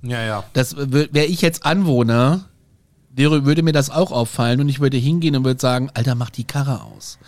Ja, 0.02 0.24
ja. 0.24 0.44
Das 0.54 0.76
wäre 0.78 1.28
ich 1.28 1.42
jetzt 1.42 1.64
Anwohner, 1.64 2.46
wäre, 3.14 3.46
würde 3.46 3.64
mir 3.64 3.74
das 3.74 3.90
auch 3.90 4.12
auffallen 4.12 4.62
und 4.62 4.70
ich 4.70 4.80
würde 4.80 4.98
hingehen 4.98 5.36
und 5.36 5.44
würde 5.44 5.60
sagen, 5.60 5.90
Alter, 5.94 6.16
mach 6.16 6.30
die 6.30 6.44
Karre 6.44 6.82
aus. 6.82 7.20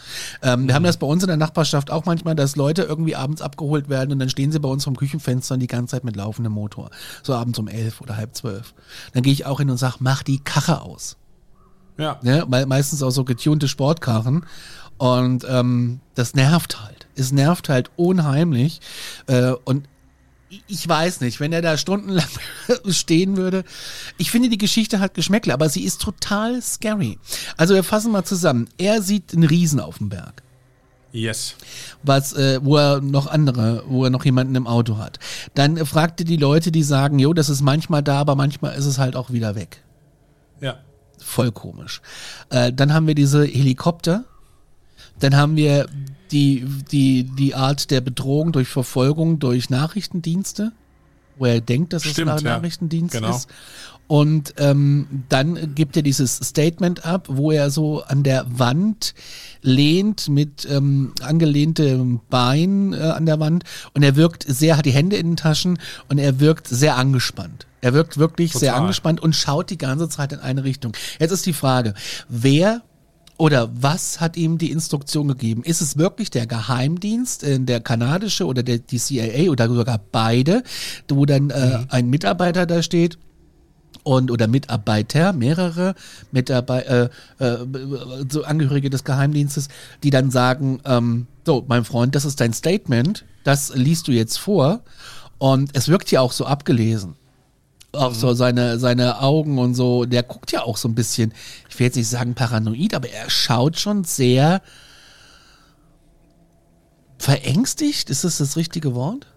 Ähm, 0.41 0.67
Wir 0.67 0.75
haben 0.75 0.83
das 0.83 0.97
bei 0.97 1.07
uns 1.07 1.23
in 1.23 1.27
der 1.27 1.37
Nachbarschaft 1.37 1.91
auch 1.91 2.05
manchmal, 2.05 2.35
dass 2.35 2.55
Leute 2.55 2.83
irgendwie 2.83 3.15
abends 3.15 3.41
abgeholt 3.41 3.89
werden 3.89 4.11
und 4.11 4.19
dann 4.19 4.29
stehen 4.29 4.51
sie 4.51 4.59
bei 4.59 4.69
uns 4.69 4.83
vom 4.83 4.95
Küchenfenster 4.95 5.55
und 5.55 5.59
die 5.59 5.67
ganze 5.67 5.91
Zeit 5.91 6.03
mit 6.03 6.15
laufendem 6.15 6.53
Motor. 6.53 6.89
So 7.21 7.33
abends 7.33 7.59
um 7.59 7.67
elf 7.67 8.01
oder 8.01 8.15
halb 8.15 8.35
zwölf. 8.35 8.73
Dann 9.13 9.23
gehe 9.23 9.33
ich 9.33 9.45
auch 9.45 9.59
hin 9.59 9.69
und 9.69 9.77
sage, 9.77 9.97
mach 9.99 10.23
die 10.23 10.39
Karre 10.39 10.81
aus. 10.81 11.17
Ja. 11.97 12.19
Ne? 12.23 12.45
Me 12.47 12.65
meistens 12.65 13.03
auch 13.03 13.11
so 13.11 13.23
getunte 13.23 13.67
Sportkarren. 13.67 14.45
Und 14.97 15.45
ähm, 15.49 15.99
das 16.15 16.33
nervt 16.33 16.81
halt. 16.81 17.07
Es 17.15 17.31
nervt 17.31 17.69
halt 17.69 17.91
unheimlich. 17.95 18.79
Äh, 19.27 19.53
und 19.65 19.87
ich 20.67 20.87
weiß 20.87 21.21
nicht, 21.21 21.39
wenn 21.39 21.53
er 21.53 21.61
da 21.61 21.77
stundenlang 21.77 22.27
stehen 22.89 23.37
würde. 23.37 23.63
Ich 24.17 24.31
finde, 24.31 24.49
die 24.49 24.57
Geschichte 24.57 24.99
hat 24.99 25.13
Geschmäckle, 25.13 25.53
aber 25.53 25.69
sie 25.69 25.83
ist 25.83 26.01
total 26.01 26.61
scary. 26.61 27.17
Also 27.57 27.73
wir 27.73 27.83
fassen 27.83 28.11
mal 28.11 28.23
zusammen. 28.23 28.67
Er 28.77 29.01
sieht 29.01 29.33
einen 29.33 29.43
Riesen 29.43 29.79
auf 29.79 29.97
dem 29.97 30.09
Berg 30.09 30.43
Yes. 31.13 31.55
was, 32.01 32.33
äh, 32.33 32.59
wo 32.63 32.75
er 32.75 32.99
noch 32.99 33.27
andere, 33.27 33.83
wo 33.87 34.03
er 34.03 34.09
noch 34.09 34.25
jemanden 34.25 34.55
im 34.55 34.65
Auto 34.65 34.97
hat. 34.97 35.19
Dann 35.53 35.77
äh, 35.77 35.85
fragte 35.85 36.23
die 36.23 36.37
Leute, 36.37 36.71
die 36.71 36.81
sagen, 36.81 37.19
jo, 37.19 37.33
das 37.33 37.49
ist 37.49 37.61
manchmal 37.61 38.01
da, 38.01 38.19
aber 38.19 38.35
manchmal 38.35 38.75
ist 38.75 38.85
es 38.85 38.97
halt 38.97 39.15
auch 39.15 39.29
wieder 39.29 39.53
weg. 39.53 39.83
Ja. 40.59 40.79
Voll 41.19 41.51
komisch. 41.51 42.01
Äh, 42.49 42.73
dann 42.73 42.93
haben 42.93 43.05
wir 43.05 43.13
diese 43.13 43.45
Helikopter. 43.45 44.25
Dann 45.19 45.37
haben 45.37 45.55
wir 45.55 45.87
die, 46.33 46.65
die, 46.91 47.23
die 47.23 47.55
Art 47.55 47.91
der 47.91 48.01
Bedrohung 48.01 48.51
durch 48.51 48.67
Verfolgung 48.67 49.39
durch 49.39 49.69
Nachrichtendienste, 49.69 50.71
wo 51.37 51.45
er 51.45 51.61
denkt, 51.61 51.93
dass 51.93 52.03
Stimmt, 52.03 52.29
es 52.31 52.39
ein 52.41 52.45
ja. 52.45 52.55
Nachrichtendienst 52.57 53.15
Genau. 53.15 53.35
ist. 53.35 53.47
Und 54.07 54.53
ähm, 54.57 55.23
dann 55.29 55.75
gibt 55.75 55.95
er 55.95 56.03
dieses 56.03 56.35
Statement 56.35 57.05
ab, 57.05 57.27
wo 57.29 57.51
er 57.51 57.69
so 57.71 58.03
an 58.03 58.21
der 58.23 58.45
Wand 58.49 59.13
lehnt 59.61 60.27
mit 60.27 60.67
ähm, 60.69 61.13
angelehntem 61.21 62.19
Bein 62.29 62.93
äh, 62.93 62.97
an 62.97 63.25
der 63.25 63.39
Wand 63.39 63.63
und 63.93 64.03
er 64.03 64.15
wirkt 64.17 64.43
sehr, 64.43 64.75
hat 64.77 64.85
die 64.85 64.91
Hände 64.91 65.15
in 65.15 65.27
den 65.31 65.37
Taschen 65.37 65.79
und 66.09 66.17
er 66.17 66.41
wirkt 66.41 66.67
sehr 66.67 66.97
angespannt. 66.97 67.65
Er 67.79 67.93
wirkt 67.93 68.17
wirklich 68.17 68.51
sehr 68.51 68.69
Total. 68.71 68.81
angespannt 68.81 69.19
und 69.21 69.35
schaut 69.35 69.69
die 69.69 69.77
ganze 69.77 70.09
Zeit 70.09 70.33
in 70.33 70.39
eine 70.39 70.63
Richtung. 70.63 70.93
Jetzt 71.19 71.31
ist 71.31 71.45
die 71.45 71.53
Frage, 71.53 71.93
wer 72.27 72.81
oder 73.43 73.69
was 73.75 74.21
hat 74.21 74.37
ihm 74.37 74.57
die 74.57 74.71
Instruktion 74.71 75.27
gegeben? 75.27 75.63
Ist 75.65 75.81
es 75.81 75.97
wirklich 75.97 76.31
der 76.31 76.47
Geheimdienst, 76.47 77.43
äh, 77.43 77.59
der 77.59 77.81
kanadische 77.81 78.45
oder 78.45 78.63
der, 78.63 78.77
die 78.77 78.97
CIA 78.97 79.51
oder 79.51 79.67
sogar 79.67 79.99
beide, 80.13 80.63
wo 81.09 81.25
dann 81.25 81.49
äh, 81.49 81.79
ein 81.89 82.09
Mitarbeiter 82.09 82.65
da 82.65 82.81
steht? 82.81 83.17
und 84.03 84.31
oder 84.31 84.47
Mitarbeiter, 84.47 85.33
mehrere 85.33 85.95
Mitarbeiter, 86.31 87.09
äh, 87.39 87.45
äh, 87.45 87.57
so 88.29 88.43
Angehörige 88.43 88.89
des 88.89 89.03
Geheimdienstes, 89.03 89.67
die 90.03 90.09
dann 90.09 90.31
sagen, 90.31 90.79
ähm, 90.85 91.27
so, 91.45 91.63
mein 91.67 91.85
Freund, 91.85 92.15
das 92.15 92.25
ist 92.25 92.39
dein 92.41 92.53
Statement, 92.53 93.23
das 93.43 93.75
liest 93.75 94.07
du 94.07 94.11
jetzt 94.11 94.37
vor 94.37 94.81
und 95.37 95.71
es 95.73 95.89
wirkt 95.89 96.11
ja 96.11 96.21
auch 96.21 96.31
so 96.31 96.45
abgelesen. 96.45 97.15
Auch 97.93 98.13
so 98.13 98.33
seine, 98.33 98.79
seine 98.79 99.21
Augen 99.21 99.59
und 99.59 99.75
so, 99.75 100.05
der 100.05 100.23
guckt 100.23 100.51
ja 100.51 100.63
auch 100.63 100.77
so 100.77 100.87
ein 100.87 100.95
bisschen, 100.95 101.33
ich 101.69 101.79
will 101.79 101.85
jetzt 101.85 101.95
nicht 101.95 102.09
sagen 102.09 102.33
paranoid, 102.33 102.93
aber 102.95 103.09
er 103.09 103.29
schaut 103.29 103.79
schon 103.79 104.03
sehr 104.03 104.61
verängstigt, 107.19 108.09
ist 108.09 108.23
das 108.23 108.39
das 108.39 108.57
richtige 108.57 108.95
Wort? 108.95 109.27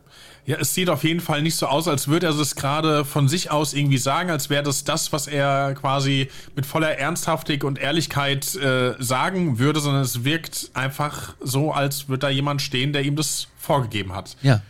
Ja, 0.46 0.58
es 0.60 0.74
sieht 0.74 0.88
auf 0.90 1.02
jeden 1.02 1.20
Fall 1.20 1.42
nicht 1.42 1.56
so 1.56 1.66
aus, 1.66 1.88
als 1.88 2.06
würde 2.06 2.26
er 2.26 2.38
es 2.38 2.54
gerade 2.54 3.04
von 3.04 3.28
sich 3.28 3.50
aus 3.50 3.74
irgendwie 3.74 3.98
sagen, 3.98 4.30
als 4.30 4.48
wäre 4.48 4.62
das 4.62 4.84
das, 4.84 5.12
was 5.12 5.26
er 5.26 5.74
quasi 5.74 6.28
mit 6.54 6.66
voller 6.66 6.96
Ernsthaftig 6.98 7.64
und 7.64 7.80
Ehrlichkeit 7.80 8.54
äh, 8.54 8.94
sagen 9.00 9.58
würde, 9.58 9.80
sondern 9.80 10.02
es 10.02 10.22
wirkt 10.22 10.70
einfach 10.72 11.34
so, 11.40 11.72
als 11.72 12.08
würde 12.08 12.20
da 12.20 12.28
jemand 12.28 12.62
stehen, 12.62 12.92
der 12.92 13.02
ihm 13.02 13.16
das 13.16 13.48
vorgegeben 13.58 14.14
hat. 14.14 14.36
Ja. 14.42 14.62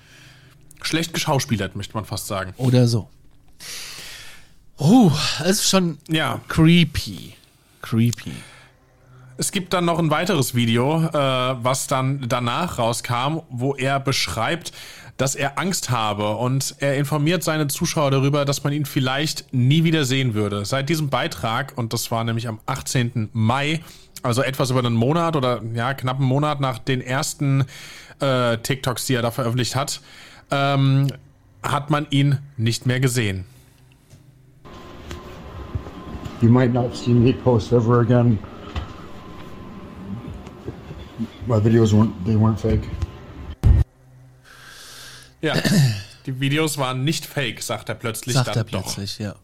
Schlecht 0.80 1.12
geschauspielert, 1.12 1.76
möchte 1.76 1.94
man 1.94 2.06
fast 2.06 2.26
sagen. 2.26 2.54
Oder 2.56 2.88
so. 2.88 3.10
Oh, 4.78 5.10
es 5.40 5.60
ist 5.60 5.70
schon 5.70 5.98
Ja, 6.08 6.40
creepy. 6.48 7.34
Creepy. 7.82 8.32
es 9.38 9.52
gibt 9.52 9.72
dann 9.72 9.84
noch 9.84 9.98
ein 9.98 10.10
weiteres 10.10 10.54
Video, 10.54 11.02
äh, 11.04 11.12
was 11.12 11.86
dann 11.86 12.24
danach 12.28 12.78
rauskam, 12.78 13.40
wo 13.48 13.74
er 13.74 14.00
beschreibt, 14.00 14.72
dass 15.16 15.34
er 15.34 15.58
Angst 15.58 15.90
habe 15.90 16.36
und 16.36 16.74
er 16.78 16.96
informiert 16.96 17.42
seine 17.42 17.68
Zuschauer 17.68 18.10
darüber, 18.10 18.44
dass 18.44 18.64
man 18.64 18.72
ihn 18.72 18.84
vielleicht 18.84 19.52
nie 19.54 19.84
wieder 19.84 20.04
sehen 20.04 20.34
würde. 20.34 20.64
Seit 20.66 20.88
diesem 20.88 21.08
Beitrag, 21.08 21.72
und 21.76 21.92
das 21.92 22.10
war 22.10 22.22
nämlich 22.24 22.48
am 22.48 22.60
18. 22.66 23.30
Mai, 23.32 23.80
also 24.22 24.42
etwas 24.42 24.70
über 24.70 24.80
einen 24.80 24.94
Monat 24.94 25.36
oder 25.36 25.62
ja, 25.74 25.94
knapp 25.94 26.18
einen 26.18 26.26
Monat 26.26 26.60
nach 26.60 26.78
den 26.78 27.00
ersten 27.00 27.64
äh, 28.20 28.58
TikToks, 28.58 29.06
die 29.06 29.14
er 29.14 29.22
da 29.22 29.30
veröffentlicht 29.30 29.74
hat, 29.76 30.00
ähm, 30.50 31.08
hat 31.72 31.90
man 31.90 32.06
ihn 32.10 32.38
nicht 32.56 32.86
mehr 32.86 33.00
gesehen. 33.00 33.44
You 36.42 36.50
might 36.50 36.72
not 36.72 36.94
see 36.94 37.12
me 37.12 37.32
post 37.32 37.72
ever 37.72 38.00
again. 38.00 38.38
My 41.46 41.58
videos 41.64 41.92
weren't 41.92 42.12
they 42.24 42.34
weren't 42.36 42.58
fake. 42.58 42.82
Ja, 45.40 45.54
die 46.26 46.40
Videos 46.40 46.76
waren 46.76 47.04
nicht 47.04 47.24
fake, 47.24 47.62
sagt 47.62 47.88
er 47.88 47.94
plötzlich 47.94 48.34
Sagt 48.34 48.48
dann 48.48 48.56
er 48.56 48.64
doch. 48.64 48.82
plötzlich, 48.82 49.18
ja. 49.18 49.34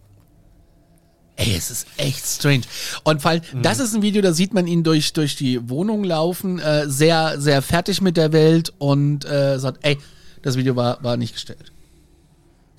Ey, 1.37 1.55
es 1.57 1.71
ist 1.71 1.87
echt 1.97 2.27
strange. 2.27 2.63
Und 3.05 3.25
weil 3.25 3.41
das 3.63 3.79
ist 3.79 3.95
ein 3.95 4.03
Video, 4.03 4.21
da 4.21 4.33
sieht 4.33 4.53
man 4.53 4.67
ihn 4.67 4.83
durch, 4.83 5.13
durch 5.13 5.35
die 5.35 5.69
Wohnung 5.71 6.05
laufen, 6.05 6.59
äh, 6.59 6.89
sehr, 6.89 7.41
sehr 7.41 7.63
fertig 7.63 8.03
mit 8.03 8.17
der 8.17 8.33
Welt 8.33 8.73
und 8.79 9.25
äh, 9.25 9.59
sagt, 9.59 9.79
ey, 9.83 9.99
das 10.43 10.57
Video 10.57 10.77
war, 10.77 11.03
war 11.03 11.17
nicht 11.17 11.33
gestellt. 11.33 11.73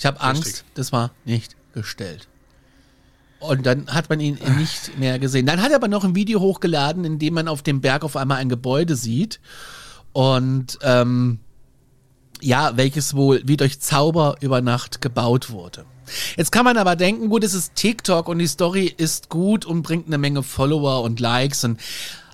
Ich 0.04 0.06
habe 0.06 0.20
Angst, 0.20 0.66
das 0.74 0.92
war 0.92 1.12
nicht 1.24 1.56
gestellt. 1.74 2.28
Und 3.40 3.66
dann 3.66 3.88
hat 3.88 4.10
man 4.10 4.20
ihn 4.20 4.38
nicht 4.58 5.00
mehr 5.00 5.18
gesehen. 5.18 5.46
Dann 5.46 5.62
hat 5.62 5.70
er 5.70 5.78
aber 5.78 5.88
noch 5.88 6.04
ein 6.04 6.14
Video 6.14 6.42
hochgeladen, 6.42 7.06
in 7.06 7.20
dem 7.20 7.36
man 7.36 7.48
auf 7.48 7.62
dem 7.62 7.80
Berg 7.80 8.04
auf 8.04 8.18
einmal 8.18 8.40
ein 8.40 8.50
Gebäude 8.50 8.98
sieht. 8.98 9.40
Und 10.12 10.78
ähm, 10.82 11.40
ja, 12.42 12.76
welches 12.76 13.16
wohl 13.16 13.44
wie 13.46 13.56
durch 13.56 13.80
Zauber 13.80 14.36
über 14.42 14.60
Nacht 14.60 15.00
gebaut 15.00 15.52
wurde. 15.52 15.86
Jetzt 16.36 16.52
kann 16.52 16.66
man 16.66 16.76
aber 16.76 16.98
denken, 16.98 17.30
gut, 17.30 17.46
es 17.46 17.54
ist 17.54 17.76
TikTok 17.76 18.28
und 18.28 18.40
die 18.40 18.48
Story 18.48 18.94
ist 18.98 19.30
gut 19.30 19.64
und 19.64 19.84
bringt 19.84 20.08
eine 20.08 20.18
Menge 20.18 20.44
Follower 20.44 21.02
und 21.02 21.22
Likes 21.22 21.64
und 21.64 21.80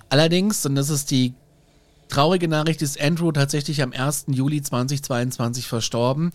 allerdings, 0.08 0.66
und 0.66 0.74
das 0.74 0.90
ist 0.90 1.12
die 1.12 1.34
traurige 2.10 2.48
Nachricht, 2.48 2.82
ist 2.82 3.00
Andrew 3.00 3.32
tatsächlich 3.32 3.82
am 3.82 3.92
1. 3.92 4.26
Juli 4.28 4.60
2022 4.60 5.66
verstorben, 5.66 6.32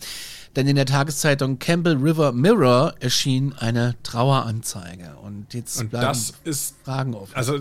denn 0.56 0.66
in 0.66 0.76
der 0.76 0.86
Tageszeitung 0.86 1.58
Campbell 1.58 1.96
River 1.96 2.32
Mirror 2.32 2.94
erschien 3.00 3.54
eine 3.58 3.94
Traueranzeige 4.02 5.16
und 5.22 5.54
jetzt 5.54 5.80
Und 5.80 5.90
bleiben 5.90 6.06
das 6.06 6.32
ist 6.44 6.74
Fragen 6.84 7.14
offen. 7.14 7.34
Also, 7.34 7.58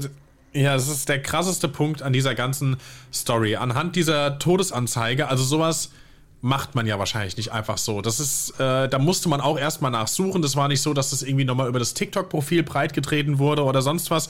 ja, 0.54 0.74
das 0.74 0.88
ist 0.88 1.10
der 1.10 1.22
krasseste 1.22 1.68
Punkt 1.68 2.02
an 2.02 2.14
dieser 2.14 2.34
ganzen 2.34 2.78
Story. 3.14 3.58
Anhand 3.58 3.96
dieser 3.96 4.40
Todesanzeige, 4.40 5.28
also 5.28 5.44
sowas 5.44 5.92
macht 6.46 6.76
man 6.76 6.86
ja 6.86 7.00
wahrscheinlich 7.00 7.38
nicht 7.38 7.52
einfach 7.52 7.80
so. 7.80 8.02
Das 8.02 8.20
ist, 8.20 8.60
äh, 8.60 8.88
da 8.88 9.00
musste 9.00 9.30
man 9.30 9.42
auch 9.42 9.58
erstmal 9.58 9.90
nachsuchen. 9.90 10.44
Das 10.44 10.56
war 10.56 10.68
nicht 10.68 10.80
so, 10.80 10.94
dass 10.94 11.10
das 11.10 11.24
irgendwie 11.24 11.44
nochmal 11.44 11.68
über 11.68 11.80
das 11.80 11.96
TikTok-Profil 11.96 12.62
breitgetreten 12.62 13.40
wurde 13.40 13.64
oder 13.64 13.82
sonst 13.82 14.12
was. 14.12 14.28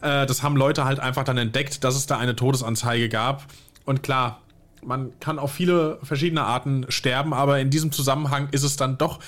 Äh, 0.00 0.26
das 0.26 0.44
haben 0.44 0.56
Leute 0.56 0.84
halt 0.84 1.00
einfach 1.00 1.24
dann 1.24 1.38
entdeckt, 1.38 1.82
dass 1.82 1.96
es 1.96 2.06
da 2.06 2.18
eine 2.18 2.36
Todesanzeige 2.36 3.08
gab. 3.08 3.46
Und 3.84 4.04
klar, 4.04 4.42
man 4.84 5.10
kann 5.18 5.40
auf 5.40 5.50
viele 5.50 5.98
verschiedene 6.04 6.44
Arten 6.44 6.86
sterben, 6.88 7.34
aber 7.34 7.58
in 7.58 7.68
diesem 7.68 7.90
Zusammenhang 7.90 8.48
ist 8.52 8.62
es 8.62 8.76
dann 8.76 8.96
doch 8.96 9.18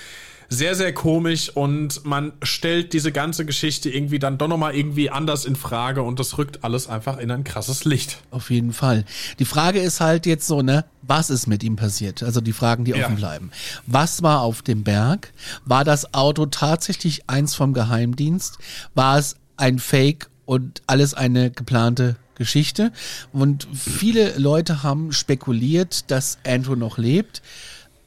sehr, 0.51 0.75
sehr 0.75 0.95
komisch 0.95 1.51
und 1.51 2.05
man 2.07 2.33
stellt 2.43 2.95
diese 2.95 3.13
ganze 3.13 3.45
Geschichte 3.45 3.91
irgendwie 3.91 4.19
dann 4.19 4.39
doch 4.39 4.49
nochmal 4.49 4.75
irgendwie 4.75 5.11
anders 5.11 5.45
in 5.45 5.57
Frage 5.57 6.03
und 6.03 6.19
das 6.19 6.39
rückt 6.39 6.65
alles 6.65 6.89
einfach 6.89 7.19
in 7.19 7.31
ein 7.31 7.45
krasses 7.45 7.85
Licht. 7.85 8.19
Auf 8.31 8.51
jeden 8.51 8.73
Fall. 8.73 9.05
Die 9.39 9.45
Frage 9.45 9.79
ist 9.81 10.01
halt 10.01 10.25
jetzt 10.25 10.47
so, 10.47 10.63
ne, 10.63 10.87
was 11.03 11.29
ist 11.29 11.47
mit 11.49 11.63
ihm 11.63 11.77
passiert? 11.77 12.23
Also 12.23 12.41
die 12.41 12.55
Fragen, 12.55 12.85
die 12.87 12.93
Ja. 12.93 13.05
offen 13.05 13.17
bleiben. 13.17 13.51
Was 13.87 14.23
war 14.23 14.41
auf 14.41 14.63
dem 14.63 14.85
Berg? 14.85 15.33
War 15.67 15.85
das 15.85 16.15
Auto 16.15 16.47
tatsächlich 16.47 17.29
eins 17.29 17.55
vom 17.55 17.75
Geheimdienst? 17.75 18.57
War 18.95 19.19
es 19.19 19.37
ein 19.59 19.79
Fake 19.79 20.29
und 20.47 20.81
alles 20.87 21.13
eine 21.13 21.51
geplante 21.51 22.17
Geschichte? 22.37 22.91
Und 23.33 23.69
viele 23.75 24.39
Leute 24.39 24.83
haben 24.83 25.13
spekuliert, 25.13 26.11
dass 26.11 26.39
Andrew 26.47 26.75
noch 26.75 26.97
lebt. 26.97 27.43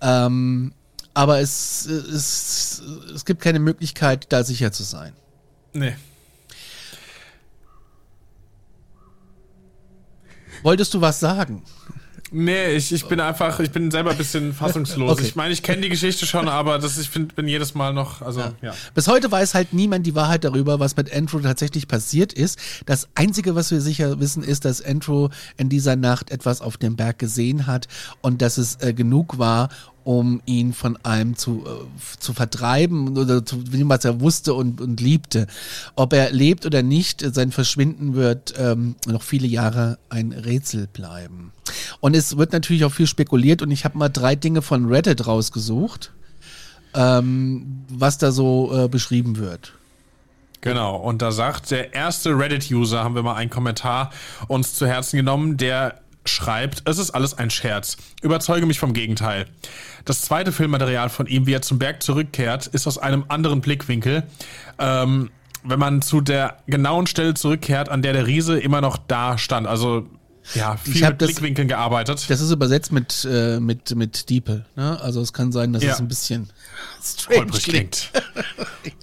Ähm, 0.02 0.74
aber 1.14 1.40
es, 1.40 1.86
es, 1.86 2.82
es 3.14 3.26
gibt 3.26 3.42
keine 3.42 3.60
Möglichkeit, 3.60 4.28
da 4.30 4.44
sicher 4.44 4.72
zu 4.72 4.84
sein. 4.84 5.14
Nee. 5.74 5.96
Wolltest 10.64 10.94
du 10.94 11.02
was 11.02 11.20
sagen? 11.20 11.64
Nee, 12.34 12.76
ich, 12.76 12.94
ich 12.94 13.06
bin 13.08 13.20
einfach, 13.20 13.60
ich 13.60 13.72
bin 13.72 13.92
selber 13.92 14.12
ein 14.12 14.18
bisschen 14.18 14.54
fassungslos. 14.54 15.12
Okay. 15.12 15.26
Ich 15.26 15.36
meine, 15.36 15.54
ich 15.54 15.64
kenne 15.64 15.82
die 15.82 15.90
Geschichte 15.90 16.26
schon, 16.26 16.48
aber 16.48 16.80
das, 16.80 16.98
ich 16.98 17.10
find, 17.10 17.36
bin 17.36 17.46
jedes 17.46 17.76
Mal 17.76 17.94
noch, 17.94 18.22
also, 18.22 18.42
ja. 18.62 18.74
Bis 18.94 19.10
heute 19.10 19.30
weiß 19.30 19.54
halt 19.54 19.74
niemand 19.74 20.06
die 20.06 20.16
Wahrheit 20.16 20.46
darüber, 20.46 20.80
was 20.80 20.96
mit 20.96 21.14
Andrew 21.14 21.40
tatsächlich 21.40 21.90
passiert 21.90 22.32
ist. 22.32 22.58
Das 22.86 23.10
Einzige, 23.16 23.54
was 23.56 23.70
wir 23.72 23.82
sicher 23.82 24.22
wissen, 24.22 24.44
ist, 24.44 24.64
dass 24.64 24.82
Andrew 24.82 25.28
in 25.58 25.68
dieser 25.68 25.98
Nacht 25.98 26.32
etwas 26.32 26.62
auf 26.62 26.78
dem 26.78 26.96
Berg 26.96 27.20
gesehen 27.20 27.68
hat 27.68 27.90
und 28.22 28.42
dass 28.42 28.58
es 28.58 28.78
äh, 28.78 28.94
genug 28.94 29.38
war, 29.38 29.68
um 30.04 30.42
ihn 30.46 30.74
von 30.74 30.98
einem 31.04 31.36
zu, 31.36 31.64
äh, 31.66 32.20
zu 32.20 32.34
vertreiben 32.34 33.18
oder 33.18 33.46
zu 33.46 33.58
dem, 33.58 33.90
was 33.90 34.06
er 34.06 34.20
wusste 34.22 34.54
und, 34.54 34.82
und 34.82 35.00
liebte. 35.00 35.48
Ob 35.96 36.14
er 36.14 36.32
lebt 36.32 36.66
oder 36.66 36.84
nicht, 36.84 37.22
sein 37.34 37.52
Verschwinden 37.52 38.16
wird 38.16 38.54
ähm, 38.58 38.96
noch 39.06 39.22
viele 39.22 39.48
Jahre 39.48 39.98
ein 40.10 40.32
Rätsel 40.32 40.88
bleiben. 40.88 41.52
Und 42.00 42.16
es 42.16 42.38
wird 42.38 42.54
natürlich 42.54 42.86
auch 42.86 42.92
viel 42.92 43.08
spekuliert 43.08 43.62
und 43.62 43.72
ich 43.72 43.86
habe 43.86 43.98
mal 43.98 44.10
drei 44.10 44.36
Dinge 44.36 44.62
von 44.62 44.86
Reddit 44.86 45.28
rausgesucht, 45.28 46.12
ähm, 46.94 47.86
was 47.90 48.18
da 48.18 48.32
so 48.32 48.72
äh, 48.74 48.88
beschrieben 48.88 49.38
wird. 49.38 49.74
Genau, 50.62 50.96
und 50.96 51.24
da 51.24 51.32
sagt 51.32 51.72
der 51.72 51.94
erste 51.94 52.38
Reddit-User, 52.38 53.04
haben 53.04 53.16
wir 53.16 53.24
mal 53.24 53.36
einen 53.36 53.50
Kommentar 53.50 54.12
uns 54.48 54.76
zu 54.76 54.86
Herzen 54.86 55.18
genommen, 55.18 55.58
der 55.58 56.02
schreibt, 56.26 56.84
es 56.86 56.98
ist 56.98 57.12
alles 57.12 57.38
ein 57.38 57.50
Scherz. 57.50 57.98
Überzeuge 58.22 58.66
mich 58.66 58.80
vom 58.80 58.94
Gegenteil. 58.94 59.46
Das 60.06 60.22
zweite 60.22 60.52
Filmmaterial 60.52 61.10
von 61.10 61.28
ihm, 61.28 61.48
wie 61.48 61.54
er 61.54 61.62
zum 61.62 61.80
Berg 61.80 62.04
zurückkehrt, 62.04 62.68
ist 62.68 62.88
aus 62.88 62.98
einem 62.98 63.26
anderen 63.28 63.62
Blickwinkel. 63.62 64.24
Ähm, 64.80 65.32
wenn 65.64 65.80
man 65.80 66.02
zu 66.02 66.22
der 66.22 66.58
genauen 66.68 67.08
Stelle 67.08 67.34
zurückkehrt, 67.34 67.90
an 67.90 68.02
der 68.02 68.14
der 68.14 68.26
Riese 68.26 68.60
immer 68.60 68.82
noch 68.82 68.98
da 68.98 69.38
stand. 69.38 69.68
Also 69.68 70.08
ja, 70.56 70.76
viel 70.78 70.96
Ich 70.96 71.02
mit 71.02 71.22
das- 71.22 71.28
Blickwinkeln 71.30 71.68
gearbeitet. 71.68 72.26
Das 72.30 72.42
ist 72.42 72.52
übersetzt 72.52 72.92
mit, 72.92 73.26
äh, 73.30 73.60
mit, 73.60 73.96
mit 73.96 74.30
Diepel. 74.30 74.66
Ne? 74.76 75.00
Also 75.02 75.22
es 75.22 75.34
kann 75.34 75.52
sein, 75.52 75.74
dass 75.74 75.84
Ja. 75.84 75.94
es 75.94 76.00
ein 76.00 76.08
bisschen 76.08 76.50
strange 77.04 77.48
klingt. 77.52 78.10
klingt. 78.12 78.12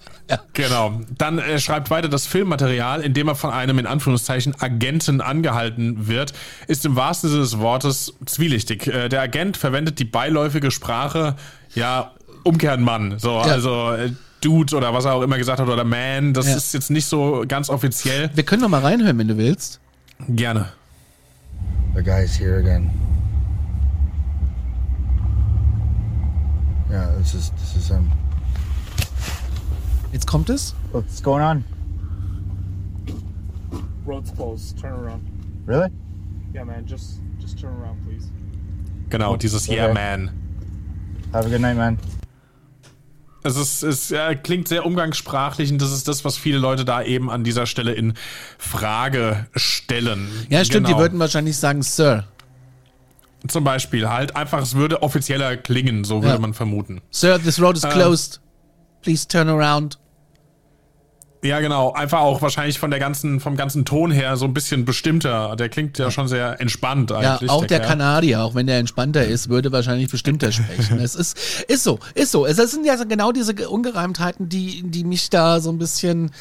Genau. 0.52 1.00
Dann 1.16 1.38
äh, 1.38 1.58
schreibt 1.58 1.88
weiter, 1.88 2.08
das 2.10 2.26
Filmmaterial, 2.26 3.00
in 3.00 3.14
dem 3.14 3.28
er 3.28 3.34
von 3.34 3.48
einem 3.50 3.78
in 3.78 3.86
Anführungszeichen 3.86 4.54
Agenten 4.60 5.22
angehalten 5.22 6.06
wird, 6.06 6.34
ist 6.66 6.84
im 6.84 6.96
wahrsten 6.96 7.30
Sinne 7.30 7.40
des 7.42 7.58
Wortes 7.58 8.12
zwielichtig. 8.26 8.88
Äh, 8.88 9.08
der 9.08 9.22
Agent 9.22 9.56
verwendet 9.56 9.98
die 9.98 10.04
beiläufige 10.04 10.70
Sprache, 10.70 11.36
ja, 11.74 12.12
umkehren 12.44 12.82
Mann. 12.82 13.18
So, 13.18 13.38
also 13.38 13.92
äh, 13.92 14.10
Dude 14.42 14.76
oder 14.76 14.92
was 14.92 15.06
er 15.06 15.14
auch 15.14 15.22
immer 15.22 15.38
gesagt 15.38 15.60
hat 15.60 15.68
oder 15.68 15.84
Man. 15.84 16.34
Das 16.34 16.46
Ja. 16.46 16.56
ist 16.56 16.74
jetzt 16.74 16.90
nicht 16.90 17.06
so 17.06 17.44
ganz 17.48 17.70
offiziell. 17.70 18.30
Wir 18.34 18.44
können 18.44 18.60
noch 18.60 18.68
mal 18.68 18.82
reinhören, 18.82 19.16
wenn 19.16 19.28
du 19.28 19.38
willst. 19.38 19.80
Gerne. 20.28 20.68
The 21.98 22.04
guy's 22.04 22.36
here 22.36 22.60
again. 22.60 22.92
Yeah, 26.88 27.12
this 27.18 27.34
is 27.34 27.50
this 27.50 27.74
is 27.74 27.88
him. 27.88 28.08
Jetzt 30.12 30.28
kommt 30.28 30.48
es. 30.48 30.76
What's 30.92 31.20
going 31.20 31.42
on? 31.42 31.64
Road's 34.06 34.30
closed. 34.30 34.78
Turn 34.78 34.92
around. 34.92 35.26
Really? 35.66 35.90
Yeah, 36.54 36.62
man. 36.62 36.86
Just 36.86 37.18
just 37.40 37.58
turn 37.58 37.74
around, 37.74 37.98
please. 38.06 38.30
Genau, 39.08 39.36
dieses 39.36 39.68
Okay. 39.68 39.78
Yeah 39.78 39.92
Man. 39.92 40.30
Have 41.32 41.46
a 41.46 41.48
good 41.50 41.60
night, 41.60 41.74
man. 41.74 41.98
Es 43.44 43.56
ist, 43.56 43.82
es 43.84 44.10
äh, 44.10 44.34
klingt 44.34 44.66
sehr 44.68 44.84
umgangssprachlich 44.84 45.70
und 45.70 45.80
das 45.80 45.92
ist 45.92 46.08
das, 46.08 46.24
was 46.24 46.36
viele 46.36 46.58
Leute 46.58 46.84
da 46.84 47.02
eben 47.02 47.30
an 47.30 47.44
dieser 47.44 47.66
Stelle 47.66 47.92
in 47.92 48.14
Frage 48.58 49.46
stellen. 49.54 50.28
Ja, 50.48 50.64
stimmt, 50.64 50.86
Genau. 50.86 50.98
die 50.98 51.02
würden 51.02 51.18
wahrscheinlich 51.18 51.56
sagen, 51.56 51.82
Sir. 51.82 52.24
Zum 53.46 53.62
Beispiel 53.62 54.08
halt 54.08 54.34
einfach, 54.34 54.60
es 54.62 54.74
würde 54.74 55.00
offizieller 55.02 55.56
klingen, 55.56 56.02
so 56.04 56.22
würde 56.22 56.34
Ja. 56.34 56.40
man 56.40 56.54
vermuten. 56.54 57.00
Sir, 57.10 57.38
this 57.40 57.60
road 57.60 57.76
is 57.76 57.84
Ähm. 57.84 57.90
closed. 57.90 58.40
Please 59.02 59.28
turn 59.28 59.48
around. 59.48 59.98
Ja, 61.44 61.60
genau. 61.60 61.92
Einfach 61.92 62.18
auch 62.20 62.42
wahrscheinlich 62.42 62.80
von 62.80 62.90
der 62.90 62.98
ganzen, 62.98 63.38
vom 63.38 63.56
ganzen 63.56 63.84
Ton 63.84 64.10
her 64.10 64.36
so 64.36 64.44
ein 64.44 64.54
bisschen 64.54 64.84
bestimmter. 64.84 65.54
Der 65.54 65.68
klingt 65.68 65.96
ja 65.96 66.10
schon 66.10 66.26
sehr 66.26 66.60
entspannt 66.60 67.10
Ja, 67.10 67.34
eigentlich. 67.34 67.48
auch 67.50 67.64
der 67.64 67.78
Kerl. 67.78 67.90
Kanadier, 67.90 68.42
auch 68.42 68.54
wenn 68.56 68.66
der 68.66 68.78
entspannter 68.78 69.24
ist, 69.24 69.48
würde 69.48 69.70
wahrscheinlich 69.70 70.10
bestimmter 70.10 70.50
sprechen. 70.50 70.98
es 70.98 71.14
ist, 71.14 71.38
ist 71.68 71.84
so, 71.84 72.00
ist 72.14 72.32
so. 72.32 72.44
Es 72.44 72.56
sind 72.56 72.84
ja 72.84 72.96
genau 73.04 73.30
diese 73.30 73.54
Ungereimtheiten, 73.68 74.48
die, 74.48 74.82
die 74.82 75.04
mich 75.04 75.30
da 75.30 75.60
so 75.60 75.70
ein 75.70 75.78
bisschen. 75.78 76.32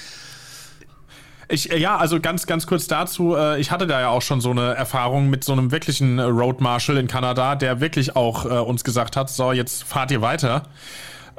Ich, 1.50 1.72
äh, 1.72 1.78
ja, 1.78 1.98
also 1.98 2.20
ganz, 2.20 2.46
ganz 2.48 2.66
kurz 2.68 2.88
dazu. 2.88 3.36
äh, 3.36 3.60
Ich 3.60 3.72
hatte 3.72 3.88
da 3.88 4.02
ja 4.02 4.10
auch 4.10 4.22
schon 4.22 4.42
so 4.42 4.52
eine 4.52 4.74
Erfahrung 4.76 5.30
mit 5.30 5.44
so 5.44 5.54
einem 5.54 5.72
wirklichen 5.72 6.20
äh, 6.20 6.24
Road 6.24 6.60
Marshal 6.60 6.98
in 6.98 7.08
Kanada, 7.08 7.56
der 7.56 7.80
wirklich 7.80 8.16
auch 8.16 8.46
äh, 8.46 8.50
uns 8.50 8.84
gesagt 8.84 9.16
hat, 9.16 9.30
so, 9.30 9.52
jetzt 9.52 9.84
fahrt 9.84 10.12
ihr 10.12 10.22
weiter. 10.22 10.64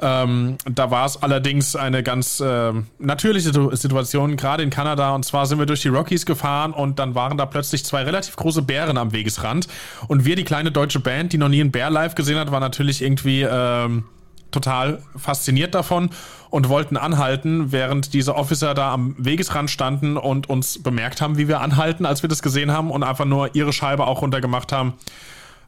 Ähm, 0.01 0.57
da 0.65 0.91
war 0.91 1.05
es 1.05 1.21
allerdings 1.21 1.75
eine 1.75 2.03
ganz 2.03 2.41
ähm, 2.45 2.87
natürliche 2.99 3.49
Situ- 3.49 3.75
Situation, 3.75 4.37
gerade 4.37 4.63
in 4.63 4.69
Kanada. 4.69 5.13
Und 5.13 5.25
zwar 5.25 5.45
sind 5.45 5.59
wir 5.59 5.65
durch 5.65 5.81
die 5.81 5.89
Rockies 5.89 6.25
gefahren 6.25 6.71
und 6.71 6.99
dann 6.99 7.15
waren 7.15 7.37
da 7.37 7.45
plötzlich 7.45 7.83
zwei 7.83 8.03
relativ 8.03 8.35
große 8.35 8.61
Bären 8.61 8.97
am 8.97 9.11
Wegesrand. 9.11 9.67
Und 10.07 10.23
wir, 10.23 10.35
die 10.35 10.45
kleine 10.45 10.71
deutsche 10.71 10.99
Band, 10.99 11.33
die 11.33 11.37
noch 11.37 11.49
nie 11.49 11.59
einen 11.59 11.71
Bär 11.71 11.89
live 11.89 12.15
gesehen 12.15 12.37
hat, 12.37 12.51
war 12.51 12.61
natürlich 12.61 13.01
irgendwie 13.01 13.41
ähm, 13.41 14.05
total 14.51 15.01
fasziniert 15.17 15.75
davon 15.75 16.09
und 16.49 16.69
wollten 16.69 16.97
anhalten, 16.97 17.71
während 17.71 18.13
diese 18.13 18.35
Officer 18.35 18.73
da 18.73 18.93
am 18.93 19.15
Wegesrand 19.17 19.69
standen 19.69 20.17
und 20.17 20.49
uns 20.49 20.81
bemerkt 20.81 21.21
haben, 21.21 21.37
wie 21.37 21.47
wir 21.47 21.61
anhalten, 21.61 22.05
als 22.05 22.23
wir 22.23 22.29
das 22.29 22.41
gesehen 22.41 22.71
haben 22.71 22.89
und 22.89 23.03
einfach 23.03 23.25
nur 23.25 23.53
ihre 23.53 23.73
Scheibe 23.73 24.07
auch 24.07 24.21
runtergemacht 24.21 24.71
haben. 24.71 24.93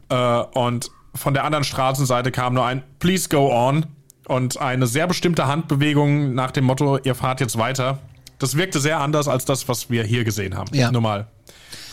Äh, 0.10 0.16
und 0.16 0.90
von 1.14 1.34
der 1.34 1.44
anderen 1.44 1.66
Straßenseite 1.66 2.32
kam 2.32 2.54
nur 2.54 2.66
ein 2.66 2.84
Please 3.00 3.28
go 3.28 3.52
on 3.52 3.86
und 4.28 4.60
eine 4.60 4.88
sehr 4.88 5.08
bestimmte 5.08 5.48
Handbewegung 5.48 6.34
nach 6.34 6.52
dem 6.52 6.66
Motto, 6.66 6.98
ihr 6.98 7.16
fahrt 7.16 7.40
jetzt 7.40 7.58
weiter. 7.58 8.00
Das 8.40 8.56
wirkte 8.56 8.80
sehr 8.80 9.00
anders 9.00 9.28
als 9.28 9.46
das, 9.46 9.68
was 9.68 9.90
wir 9.90 10.04
hier 10.04 10.24
gesehen 10.24 10.58
haben. 10.58 10.74
Ja. 10.76 10.92
Nur 10.92 11.02
mal 11.02 11.28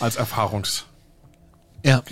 als 0.01 0.17
Erfahrungs. 0.17 0.87
Ja. 1.85 2.03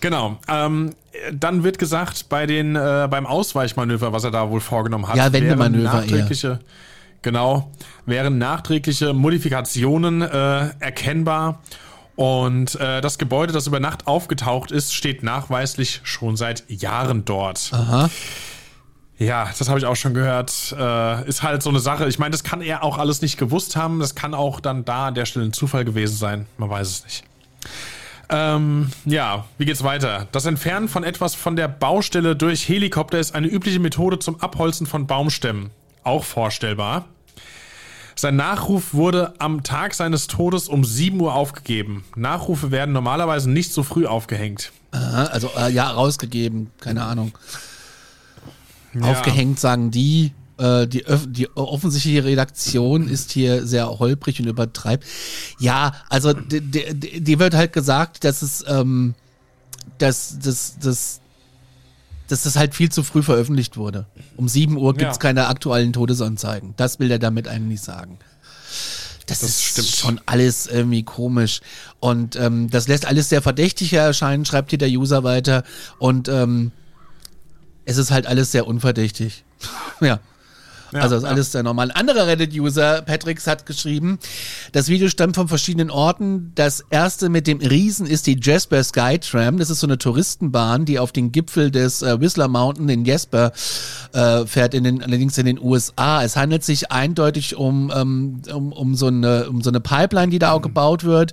Genau. 0.00 0.38
Ähm, 0.48 0.94
dann 1.32 1.64
wird 1.64 1.78
gesagt, 1.78 2.28
bei 2.28 2.46
den, 2.46 2.76
äh, 2.76 3.08
beim 3.10 3.26
Ausweichmanöver, 3.26 4.12
was 4.12 4.24
er 4.24 4.30
da 4.30 4.50
wohl 4.50 4.60
vorgenommen 4.60 5.08
hat, 5.08 5.16
Ja, 5.16 5.32
Wendemanöver 5.32 5.84
wären 5.84 6.00
nachträgliche, 6.00 6.58
genau, 7.22 7.70
wären 8.04 8.38
nachträgliche 8.38 9.12
Modifikationen 9.12 10.22
äh, 10.22 10.70
erkennbar. 10.78 11.60
Und 12.16 12.76
äh, 12.80 13.02
das 13.02 13.18
Gebäude, 13.18 13.52
das 13.52 13.66
über 13.66 13.78
Nacht 13.78 14.06
aufgetaucht 14.06 14.70
ist, 14.70 14.94
steht 14.94 15.22
nachweislich 15.22 16.00
schon 16.02 16.36
seit 16.36 16.64
Jahren 16.70 17.24
dort. 17.26 17.70
Aha. 17.72 18.08
Ja, 19.18 19.48
das 19.58 19.68
habe 19.68 19.78
ich 19.78 19.86
auch 19.86 19.96
schon 19.96 20.12
gehört. 20.12 20.74
Äh, 20.78 21.26
ist 21.26 21.42
halt 21.42 21.62
so 21.62 21.70
eine 21.70 21.80
Sache. 21.80 22.06
Ich 22.06 22.18
meine, 22.18 22.32
das 22.32 22.44
kann 22.44 22.60
er 22.60 22.82
auch 22.82 22.98
alles 22.98 23.22
nicht 23.22 23.38
gewusst 23.38 23.74
haben. 23.74 23.98
Das 23.98 24.14
kann 24.14 24.34
auch 24.34 24.60
dann 24.60 24.84
da 24.84 25.08
an 25.08 25.14
der 25.14 25.24
Stelle 25.24 25.46
ein 25.46 25.52
Zufall 25.52 25.84
gewesen 25.84 26.16
sein. 26.16 26.46
Man 26.58 26.68
weiß 26.68 26.88
es 26.88 27.04
nicht. 27.04 27.24
Ähm, 28.28 28.90
ja, 29.04 29.44
wie 29.56 29.64
geht's 29.64 29.84
weiter? 29.84 30.26
Das 30.32 30.44
Entfernen 30.46 30.88
von 30.88 31.04
etwas 31.04 31.34
von 31.34 31.56
der 31.56 31.68
Baustelle 31.68 32.36
durch 32.36 32.68
Helikopter 32.68 33.18
ist 33.18 33.34
eine 33.34 33.46
übliche 33.46 33.78
Methode 33.78 34.18
zum 34.18 34.40
Abholzen 34.40 34.86
von 34.86 35.06
Baumstämmen. 35.06 35.70
Auch 36.02 36.24
vorstellbar. 36.24 37.06
Sein 38.16 38.36
Nachruf 38.36 38.94
wurde 38.94 39.34
am 39.38 39.62
Tag 39.62 39.94
seines 39.94 40.26
Todes 40.26 40.68
um 40.68 40.84
7 40.84 41.20
Uhr 41.20 41.34
aufgegeben. 41.34 42.04
Nachrufe 42.16 42.70
werden 42.70 42.92
normalerweise 42.92 43.50
nicht 43.50 43.72
so 43.72 43.82
früh 43.82 44.06
aufgehängt. 44.06 44.72
Also, 44.90 45.50
äh, 45.56 45.70
ja, 45.70 45.90
rausgegeben. 45.90 46.70
Keine 46.80 47.04
Ahnung. 47.04 47.32
Ja. 49.00 49.10
Aufgehängt 49.10 49.58
sagen 49.60 49.90
die. 49.90 50.32
Äh, 50.58 50.86
die, 50.86 51.04
öff- 51.04 51.26
die 51.30 51.50
offensichtliche 51.54 52.24
Redaktion 52.24 53.08
ist 53.08 53.30
hier 53.32 53.66
sehr 53.66 53.98
holprig 53.98 54.40
und 54.40 54.46
übertreibt. 54.46 55.04
Ja, 55.58 55.92
also 56.08 56.32
die, 56.32 57.38
wird 57.38 57.52
halt 57.54 57.74
gesagt, 57.74 58.24
dass 58.24 58.40
es, 58.40 58.64
ähm, 58.66 59.14
dass, 59.98 60.38
dass, 60.38 60.78
dass, 60.78 61.20
dass 62.28 62.42
das 62.44 62.56
halt 62.56 62.74
viel 62.74 62.90
zu 62.90 63.02
früh 63.02 63.22
veröffentlicht 63.22 63.76
wurde. 63.76 64.06
Um 64.38 64.48
7 64.48 64.78
Uhr 64.78 64.94
gibt's 64.94 65.16
Ja. 65.16 65.20
keine 65.20 65.46
aktuellen 65.48 65.92
Todesanzeigen. 65.92 66.72
Das 66.78 66.98
will 67.00 67.10
er 67.10 67.18
damit 67.18 67.48
eigentlich 67.48 67.82
sagen. 67.82 68.18
Das, 69.26 69.40
Das 69.40 69.48
ist 69.50 69.62
stimmt. 69.62 69.88
schon 69.88 70.20
alles 70.24 70.66
irgendwie 70.68 71.02
komisch. 71.02 71.60
Und 72.00 72.36
ähm, 72.36 72.70
das 72.70 72.88
lässt 72.88 73.04
alles 73.06 73.28
sehr 73.28 73.42
verdächtig 73.42 73.92
erscheinen, 73.92 74.46
schreibt 74.46 74.70
hier 74.70 74.78
der 74.78 74.88
User 74.88 75.22
weiter. 75.22 75.64
Und 75.98 76.28
ähm, 76.28 76.72
es 77.86 77.96
ist 77.96 78.10
halt 78.10 78.26
alles 78.26 78.52
sehr 78.52 78.66
unverdächtig. 78.66 79.44
ja. 80.00 80.20
Also 80.92 81.16
das 81.16 81.24
ist 81.24 81.28
alles 81.28 81.52
sehr 81.52 81.62
normal. 81.62 81.90
Ein 81.90 81.96
anderer 81.96 82.26
Reddit-User, 82.26 83.02
Patricks, 83.02 83.46
hat 83.46 83.66
geschrieben, 83.66 84.18
das 84.72 84.88
Video 84.88 85.08
stammt 85.08 85.34
von 85.34 85.48
verschiedenen 85.48 85.90
Orten. 85.90 86.52
Das 86.54 86.84
erste 86.90 87.28
mit 87.28 87.46
dem 87.46 87.58
Riesen 87.58 88.06
ist 88.06 88.26
die 88.26 88.38
Jasper 88.40 88.82
Skytram. 88.82 89.58
Das 89.58 89.68
ist 89.68 89.80
so 89.80 89.86
eine 89.86 89.98
Touristenbahn, 89.98 90.84
die 90.84 90.98
auf 90.98 91.12
den 91.12 91.32
Gipfel 91.32 91.70
des 91.70 92.02
äh, 92.02 92.20
Whistler 92.20 92.48
Mountain 92.48 92.88
in 92.88 93.04
Jasper 93.04 93.52
äh, 94.12 94.46
fährt, 94.46 94.74
in 94.74 94.84
den, 94.84 95.02
allerdings 95.02 95.36
in 95.38 95.46
den 95.46 95.60
USA. 95.60 96.22
Es 96.22 96.36
handelt 96.36 96.64
sich 96.64 96.92
eindeutig 96.92 97.56
um, 97.56 97.92
ähm, 97.94 98.42
um, 98.54 98.72
um, 98.72 98.94
so 98.94 99.08
eine, 99.08 99.48
um 99.50 99.62
so 99.62 99.70
eine 99.70 99.80
Pipeline, 99.80 100.30
die 100.30 100.38
da 100.38 100.52
auch 100.52 100.62
gebaut 100.62 101.04
wird. 101.04 101.32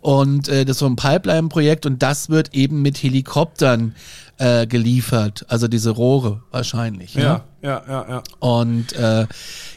Und 0.00 0.48
äh, 0.48 0.64
das 0.64 0.76
ist 0.76 0.80
so 0.80 0.86
ein 0.86 0.96
Pipeline-Projekt 0.96 1.86
und 1.86 2.02
das 2.02 2.30
wird 2.30 2.54
eben 2.54 2.82
mit 2.82 3.02
Helikoptern 3.02 3.94
äh, 4.42 4.66
geliefert. 4.66 5.44
Also 5.48 5.68
diese 5.68 5.90
Rohre 5.90 6.42
wahrscheinlich. 6.50 7.14
ne? 7.14 7.22
Ja, 7.22 7.44
ja, 7.62 7.82
ja, 7.86 8.06
ja. 8.08 8.22
Und 8.40 8.92
äh, 8.94 9.28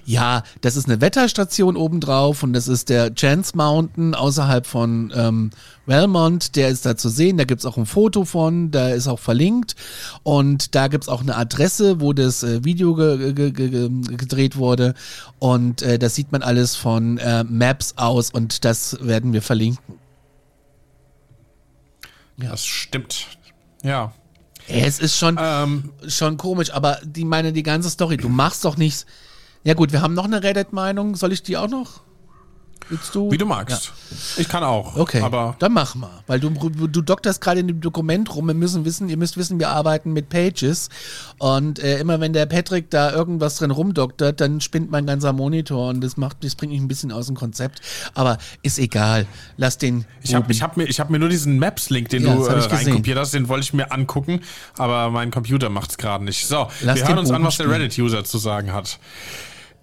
ja, 0.05 0.41
das 0.61 0.75
ist 0.75 0.89
eine 0.89 1.01
Wetterstation 1.01 1.77
obendrauf 1.77 2.41
und 2.41 2.53
das 2.53 2.67
ist 2.67 2.89
der 2.89 3.13
Chance 3.13 3.55
Mountain 3.55 4.15
außerhalb 4.15 4.65
von 4.65 5.13
ähm, 5.15 5.51
Belmont. 5.85 6.55
Der 6.55 6.69
ist 6.69 6.83
da 6.83 6.97
zu 6.97 7.09
sehen, 7.09 7.37
da 7.37 7.43
gibt's 7.43 7.63
auch 7.63 7.77
ein 7.77 7.85
Foto 7.85 8.25
von, 8.25 8.71
da 8.71 8.89
ist 8.89 9.07
auch 9.07 9.19
verlinkt 9.19 9.75
und 10.23 10.73
da 10.73 10.87
gibt's 10.87 11.09
auch 11.09 11.21
eine 11.21 11.35
Adresse, 11.35 12.01
wo 12.01 12.13
das 12.13 12.41
äh, 12.41 12.63
Video 12.63 12.95
ge 12.95 13.33
ge 13.33 13.51
ge 13.51 13.69
ge 13.69 13.89
gedreht 14.17 14.55
wurde 14.57 14.95
und 15.37 15.83
äh, 15.83 15.99
das 15.99 16.15
sieht 16.15 16.31
man 16.31 16.41
alles 16.41 16.75
von 16.75 17.19
äh, 17.19 17.43
Maps 17.43 17.93
aus 17.97 18.31
und 18.31 18.65
das 18.65 18.97
werden 18.99 19.31
wir 19.31 19.43
verlinken. 19.43 19.99
Das 22.37 22.65
stimmt. 22.65 23.27
Ja. 23.83 24.11
Es 24.67 24.99
ist 24.99 25.17
schon, 25.17 25.37
Ähm, 25.39 25.91
schon 26.07 26.37
komisch, 26.37 26.71
aber 26.71 26.99
die 27.03 27.25
meine 27.25 27.53
die 27.53 27.63
ganze 27.63 27.89
Story, 27.89 28.17
du 28.17 28.29
machst 28.29 28.65
doch 28.65 28.77
nichts. 28.77 29.05
Ja 29.63 29.73
gut, 29.73 29.91
wir 29.91 30.01
haben 30.01 30.13
noch 30.13 30.25
eine 30.25 30.43
Reddit-Meinung, 30.43 31.15
soll 31.15 31.33
ich 31.33 31.43
die 31.43 31.57
auch 31.57 31.67
noch? 31.67 32.01
Willst 32.89 33.15
du? 33.15 33.31
wie 33.31 33.37
du 33.37 33.45
magst. 33.45 33.93
Ich 34.37 34.47
kann 34.47 34.63
auch. 34.63 34.95
Okay, 34.95 35.21
Aber 35.21 35.55
dann 35.59 35.73
mach 35.73 35.95
mal, 35.95 36.23
weil 36.27 36.39
du, 36.39 36.49
du 36.49 37.01
dokterst 37.01 37.41
gerade 37.41 37.59
in 37.59 37.67
dem 37.67 37.81
Dokument 37.81 38.33
rum. 38.35 38.47
Wir 38.47 38.53
müssen 38.53 38.85
wissen, 38.85 39.09
ihr 39.09 39.17
müsst 39.17 39.37
wissen, 39.37 39.59
wir 39.59 39.69
arbeiten 39.69 40.13
mit 40.13 40.29
Pages 40.29 40.89
und 41.39 41.79
äh, 41.79 41.99
immer 41.99 42.19
wenn 42.19 42.33
der 42.33 42.45
Patrick 42.45 42.91
da 42.91 43.11
irgendwas 43.11 43.57
drin 43.57 43.71
rumdoktert, 43.71 44.39
dann 44.39 44.61
spinnt 44.61 44.91
mein 44.91 45.07
ganzer 45.07 45.33
Monitor 45.33 45.89
und 45.89 46.01
das 46.01 46.15
macht, 46.17 46.43
das 46.43 46.55
bringt 46.55 46.73
mich 46.73 46.81
ein 46.81 46.87
bisschen 46.87 47.11
aus 47.11 47.25
dem 47.25 47.35
Konzept. 47.35 47.81
Aber 48.13 48.37
ist 48.61 48.77
egal, 48.77 49.25
lass 49.57 49.77
den. 49.77 50.05
ich 50.21 50.35
habe 50.35 50.53
hab 50.53 50.77
mir, 50.77 50.85
ich 50.85 50.99
hab 50.99 51.09
mir 51.09 51.19
nur 51.19 51.29
diesen 51.29 51.57
Maps-Link, 51.57 52.09
den 52.09 52.25
Ja, 52.25 52.35
du 52.35 52.45
äh, 52.45 52.53
reinkopiert 52.53 53.17
hast, 53.17 53.33
den 53.33 53.47
wollte 53.47 53.63
ich 53.63 53.73
mir 53.73 53.91
angucken, 53.91 54.41
aber 54.77 55.09
mein 55.09 55.31
Computer 55.31 55.69
macht's 55.69 55.97
gerade 55.97 56.23
nicht. 56.23 56.47
So, 56.47 56.67
Lass 56.81 56.99
wir 56.99 57.07
hören 57.07 57.17
uns 57.17 57.31
an, 57.31 57.43
was 57.43 57.57
der. 57.57 57.69
Reddit-User 57.69 58.23
zu 58.23 58.37
sagen 58.37 58.73
hat. 58.73 58.99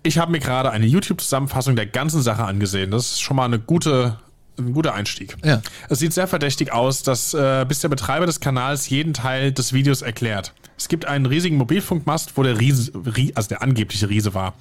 Ich 0.02 0.18
habe 0.18 0.32
mir 0.32 0.40
gerade 0.40 0.70
eine 0.70 0.86
YouTube-Zusammenfassung 0.86 1.76
der 1.76 1.86
ganzen 1.86 2.22
Sache 2.22 2.44
angesehen. 2.44 2.90
Das 2.90 3.12
ist 3.12 3.20
schon 3.20 3.36
mal 3.36 3.44
eine 3.44 3.58
gute, 3.58 4.18
ein 4.58 4.72
guter 4.72 4.94
Einstieg. 4.94 5.36
Ja. 5.44 5.62
Es 5.88 6.00
sieht 6.00 6.12
sehr 6.12 6.26
verdächtig 6.26 6.72
aus, 6.72 7.02
dass 7.02 7.34
äh, 7.34 7.64
bis 7.66 7.80
der 7.80 7.88
Betreiber 7.88 8.26
des 8.26 8.40
Kanals 8.40 8.88
jeden 8.88 9.14
Teil 9.14 9.52
des 9.52 9.72
Videos 9.72 10.02
erklärt. 10.02 10.54
Es 10.82 10.88
gibt 10.88 11.04
einen 11.04 11.26
riesigen 11.26 11.56
Mobilfunkmast, 11.58 12.32
wo 12.36 12.42
der 12.42 12.58
Riese, 12.58 12.90
Rie- 12.92 13.30
also 13.36 13.48
der 13.48 13.62
angebliche 13.62 14.08
Riese 14.08 14.34
war. 14.34 14.54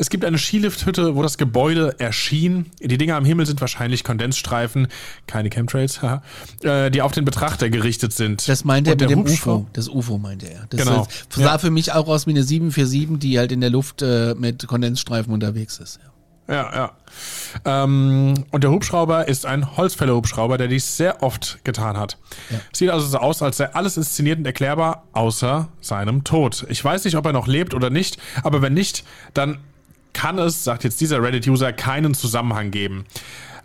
Es 0.00 0.08
gibt 0.08 0.24
eine 0.24 0.38
Skilifthütte, 0.38 1.16
wo 1.16 1.22
das 1.24 1.36
Gebäude 1.36 1.98
erschien. 1.98 2.66
Die 2.80 2.96
Dinger 2.96 3.16
am 3.16 3.24
Himmel 3.24 3.44
sind 3.44 3.60
wahrscheinlich 3.60 4.04
Kondensstreifen, 4.04 4.86
keine 5.26 5.50
Chemtrails, 5.50 6.00
haha, 6.00 6.22
äh, 6.62 6.92
die 6.92 7.02
auf 7.02 7.10
den 7.10 7.24
Betrachter 7.24 7.70
gerichtet 7.70 8.12
sind. 8.12 8.48
Das 8.48 8.64
meinte 8.64 8.90
er 8.90 8.96
mit 9.00 9.10
dem 9.10 9.24
Hubschrauber- 9.24 9.62
UFO. 9.62 9.66
Das 9.72 9.88
UFO 9.88 10.18
meinte 10.18 10.48
er. 10.48 10.66
Das 10.70 10.80
Genau. 10.86 11.08
sah 11.30 11.42
Ja. 11.42 11.58
für 11.58 11.70
mich 11.72 11.90
auch 11.92 12.06
aus 12.06 12.28
wie 12.28 12.30
eine 12.30 12.44
747, 12.44 13.18
die 13.18 13.36
halt 13.40 13.50
in 13.50 13.60
der 13.60 13.70
Luft 13.70 14.00
äh, 14.02 14.36
mit 14.38 14.64
Kondensstreifen 14.68 15.32
unterwegs 15.32 15.78
ist. 15.78 15.98
Ja. 16.00 16.08
Ja, 16.48 16.74
ja. 16.74 16.92
Ähm, 17.64 18.34
und 18.50 18.64
der 18.64 18.70
Hubschrauber 18.70 19.28
ist 19.28 19.44
ein 19.44 19.76
Holzfäller-Hubschrauber, 19.76 20.56
der 20.56 20.68
dies 20.68 20.96
sehr 20.96 21.22
oft 21.22 21.58
getan 21.62 21.98
hat. 21.98 22.16
Sieht 22.72 22.88
also 22.90 23.06
so 23.06 23.18
aus, 23.18 23.42
als 23.42 23.58
sei 23.58 23.72
alles 23.74 23.96
inszeniert 23.98 24.38
und 24.38 24.46
erklärbar, 24.46 25.04
außer 25.12 25.68
seinem 25.80 26.24
Tod. 26.24 26.66
Ich 26.70 26.82
weiß 26.82 27.04
nicht, 27.04 27.16
ob 27.16 27.26
er 27.26 27.32
noch 27.32 27.46
lebt 27.46 27.74
oder 27.74 27.90
nicht, 27.90 28.18
aber 28.42 28.62
wenn 28.62 28.72
nicht, 28.74 29.04
dann 29.34 29.58
kann 30.14 30.38
es, 30.38 30.64
sagt 30.64 30.84
jetzt 30.84 31.00
dieser 31.00 31.22
Reddit-User, 31.22 31.72
keinen 31.72 32.14
Zusammenhang 32.14 32.70
geben. 32.70 33.04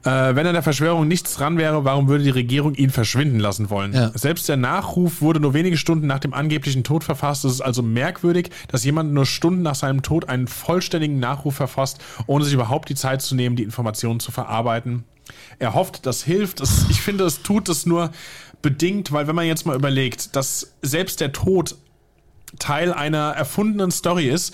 Äh, 0.03 0.35
wenn 0.35 0.45
an 0.45 0.53
der 0.53 0.63
Verschwörung 0.63 1.07
nichts 1.07 1.35
dran 1.35 1.57
wäre, 1.57 1.85
warum 1.85 2.07
würde 2.09 2.23
die 2.23 2.29
Regierung 2.29 2.75
ihn 2.75 2.89
verschwinden 2.89 3.39
lassen 3.39 3.69
wollen? 3.69 3.93
Ja. 3.93 4.11
Selbst 4.13 4.49
der 4.49 4.57
Nachruf 4.57 5.21
wurde 5.21 5.39
nur 5.39 5.53
wenige 5.53 5.77
Stunden 5.77 6.07
nach 6.07 6.19
dem 6.19 6.33
angeblichen 6.33 6.83
Tod 6.83 7.03
verfasst. 7.03 7.45
Es 7.45 7.53
ist 7.53 7.61
also 7.61 7.81
merkwürdig, 7.81 8.49
dass 8.67 8.83
jemand 8.83 9.13
nur 9.13 9.25
Stunden 9.25 9.61
nach 9.61 9.75
seinem 9.75 10.01
Tod 10.01 10.27
einen 10.27 10.47
vollständigen 10.47 11.19
Nachruf 11.19 11.55
verfasst, 11.55 11.99
ohne 12.27 12.43
sich 12.43 12.53
überhaupt 12.53 12.89
die 12.89 12.95
Zeit 12.95 13.21
zu 13.21 13.35
nehmen, 13.35 13.55
die 13.55 13.63
Informationen 13.63 14.19
zu 14.19 14.31
verarbeiten. 14.31 15.05
Er 15.59 15.73
hofft, 15.73 16.05
das 16.05 16.23
hilft. 16.23 16.59
Es, 16.59 16.85
ich 16.89 17.01
finde, 17.01 17.23
es 17.23 17.41
tut 17.41 17.69
es 17.69 17.85
nur 17.85 18.11
bedingt, 18.61 19.11
weil 19.13 19.27
wenn 19.27 19.35
man 19.35 19.45
jetzt 19.45 19.65
mal 19.65 19.75
überlegt, 19.75 20.35
dass 20.35 20.73
selbst 20.81 21.21
der 21.21 21.31
Tod 21.31 21.75
Teil 22.59 22.93
einer 22.93 23.31
erfundenen 23.31 23.91
Story 23.91 24.27
ist, 24.27 24.53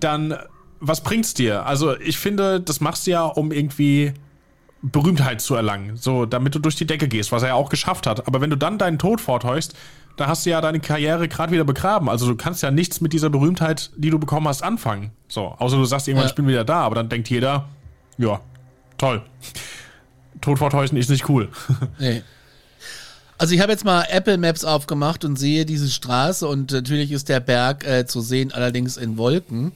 dann 0.00 0.36
was 0.80 1.02
bringt's 1.02 1.34
dir? 1.34 1.66
Also 1.66 1.98
ich 1.98 2.18
finde, 2.18 2.60
das 2.60 2.80
machst 2.80 3.06
du 3.06 3.12
ja, 3.12 3.24
um 3.24 3.52
irgendwie 3.52 4.14
Berühmtheit 4.82 5.40
zu 5.40 5.54
erlangen, 5.54 5.96
so 5.96 6.24
damit 6.26 6.54
du 6.54 6.58
durch 6.58 6.76
die 6.76 6.86
Decke 6.86 7.06
gehst, 7.08 7.32
was 7.32 7.42
er 7.42 7.48
ja 7.50 7.54
auch 7.54 7.68
geschafft 7.68 8.06
hat. 8.06 8.26
Aber 8.26 8.40
wenn 8.40 8.50
du 8.50 8.56
dann 8.56 8.78
deinen 8.78 8.98
Tod 8.98 9.20
vortäuschst, 9.20 9.74
da 10.16 10.26
hast 10.26 10.44
du 10.46 10.50
ja 10.50 10.60
deine 10.60 10.80
Karriere 10.80 11.28
gerade 11.28 11.52
wieder 11.52 11.64
begraben. 11.64 12.08
Also 12.08 12.26
du 12.26 12.34
kannst 12.36 12.62
ja 12.62 12.70
nichts 12.70 13.00
mit 13.00 13.12
dieser 13.12 13.30
Berühmtheit, 13.30 13.90
die 13.96 14.10
du 14.10 14.18
bekommen 14.18 14.48
hast, 14.48 14.62
anfangen. 14.62 15.12
So, 15.28 15.54
außer 15.58 15.76
du 15.76 15.84
sagst 15.84 16.08
irgendwann, 16.08 16.26
Ja. 16.26 16.30
ich 16.30 16.34
bin 16.36 16.46
wieder 16.46 16.64
da, 16.64 16.80
aber 16.80 16.94
dann 16.94 17.08
denkt 17.08 17.28
jeder, 17.30 17.68
ja, 18.18 18.40
toll. 18.98 19.22
Tod 20.40 20.58
vortäuschen 20.58 20.96
ist 20.98 21.10
nicht 21.10 21.28
cool. 21.28 21.48
Nee. 21.98 22.22
Also 23.38 23.54
ich 23.54 23.62
habe 23.62 23.72
jetzt 23.72 23.86
mal 23.86 24.04
Apple 24.10 24.36
Maps 24.36 24.64
aufgemacht 24.66 25.24
und 25.24 25.36
sehe 25.36 25.64
diese 25.64 25.88
Straße 25.88 26.46
und 26.46 26.72
natürlich 26.72 27.10
ist 27.10 27.30
der 27.30 27.40
Berg 27.40 27.86
äh, 27.86 28.04
zu 28.06 28.20
sehen, 28.20 28.52
allerdings 28.52 28.98
in 28.98 29.16
Wolken. 29.16 29.72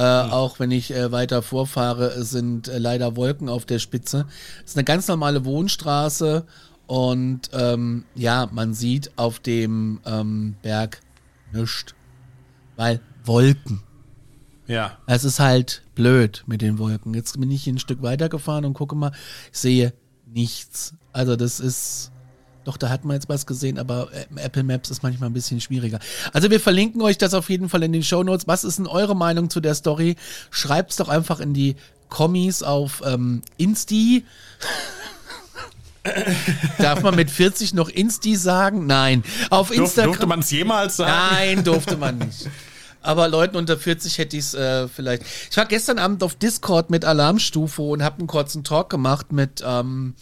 Äh, 0.00 0.30
Auch 0.30 0.58
wenn 0.58 0.70
ich 0.70 0.94
äh, 0.94 1.12
weiter 1.12 1.42
vorfahre, 1.42 2.24
sind 2.24 2.68
äh, 2.68 2.78
leider 2.78 3.16
Wolken 3.16 3.50
auf 3.50 3.66
der 3.66 3.78
Spitze. 3.78 4.26
Es 4.64 4.70
ist 4.70 4.76
eine 4.78 4.84
ganz 4.84 5.06
normale 5.08 5.44
Wohnstraße 5.44 6.46
und 6.86 7.50
ähm, 7.52 8.04
ja, 8.14 8.48
man 8.50 8.72
sieht 8.72 9.10
auf 9.16 9.40
dem 9.40 10.00
ähm, 10.06 10.56
Berg 10.62 11.00
nichts, 11.52 11.94
weil 12.76 13.00
Wolken. 13.24 13.82
ja. 14.66 14.96
Es 15.06 15.24
ist 15.24 15.38
halt 15.38 15.82
blöd 15.94 16.44
mit 16.46 16.62
den 16.62 16.78
Wolken. 16.78 17.12
Jetzt 17.12 17.38
bin 17.38 17.50
ich 17.50 17.64
hier 17.64 17.74
ein 17.74 17.78
Stück 17.78 18.00
weiter 18.00 18.30
gefahren 18.30 18.64
und 18.64 18.72
gucke 18.72 18.96
mal, 18.96 19.12
ich 19.52 19.58
sehe 19.58 19.92
nichts. 20.26 20.94
Also 21.12 21.36
das 21.36 21.60
ist, 21.60 22.10
doch, 22.64 22.76
da 22.76 22.88
hat 22.88 23.04
man 23.04 23.14
jetzt 23.14 23.28
was 23.28 23.46
gesehen, 23.46 23.78
aber 23.78 24.08
äh, 24.12 24.26
Apple 24.36 24.62
Maps 24.62 24.90
ist 24.90 25.02
manchmal 25.02 25.30
ein 25.30 25.32
bisschen 25.32 25.60
schwieriger. 25.60 25.98
Also 26.32 26.50
wir 26.50 26.60
verlinken 26.60 27.00
euch 27.02 27.18
das 27.18 27.34
auf 27.34 27.48
jeden 27.48 27.68
Fall 27.68 27.82
in 27.82 27.92
den 27.92 28.02
Show 28.02 28.22
Notes. 28.22 28.46
Was 28.46 28.64
ist 28.64 28.78
denn 28.78 28.86
eure 28.86 29.16
Meinung 29.16 29.50
zu 29.50 29.60
der 29.60 29.74
Story? 29.74 30.16
Schreibt's 30.50 30.96
doch 30.96 31.08
einfach 31.08 31.40
in 31.40 31.54
die 31.54 31.76
Kommis 32.08 32.62
auf 32.62 33.02
ähm, 33.04 33.42
Insti. 33.56 34.24
Darf 36.78 37.02
man 37.02 37.14
mit 37.14 37.30
40 37.30 37.74
noch 37.74 37.88
Insti 37.88 38.36
sagen? 38.36 38.86
Nein. 38.86 39.22
Auf 39.50 39.68
Durf, 39.68 39.80
Instagram. 39.80 40.10
durfte 40.12 40.26
man 40.26 40.40
es 40.40 40.50
jemals 40.50 40.96
sagen? 40.96 41.34
Nein, 41.34 41.64
durfte 41.64 41.96
man 41.96 42.18
nicht. 42.18 42.48
Aber 43.02 43.28
Leuten 43.28 43.56
unter 43.56 43.78
40 43.78 44.18
hätte 44.18 44.36
ich 44.36 44.44
es 44.44 44.54
äh, 44.54 44.88
vielleicht. 44.88 45.22
Ich 45.50 45.56
war 45.56 45.66
gestern 45.66 45.98
Abend 45.98 46.22
auf 46.22 46.34
Discord 46.34 46.90
mit 46.90 47.04
Alarmstufe 47.04 47.82
und 47.82 48.02
habe 48.02 48.18
einen 48.18 48.26
kurzen 48.26 48.64
Talk 48.64 48.90
gemacht 48.90 49.32
mit, 49.32 49.62
ähm, 49.64 50.14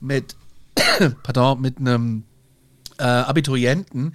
mit, 0.00 0.34
pardon, 1.22 1.60
mit 1.60 1.78
einem 1.78 2.24
äh, 2.98 3.04
Abiturienten. 3.04 4.14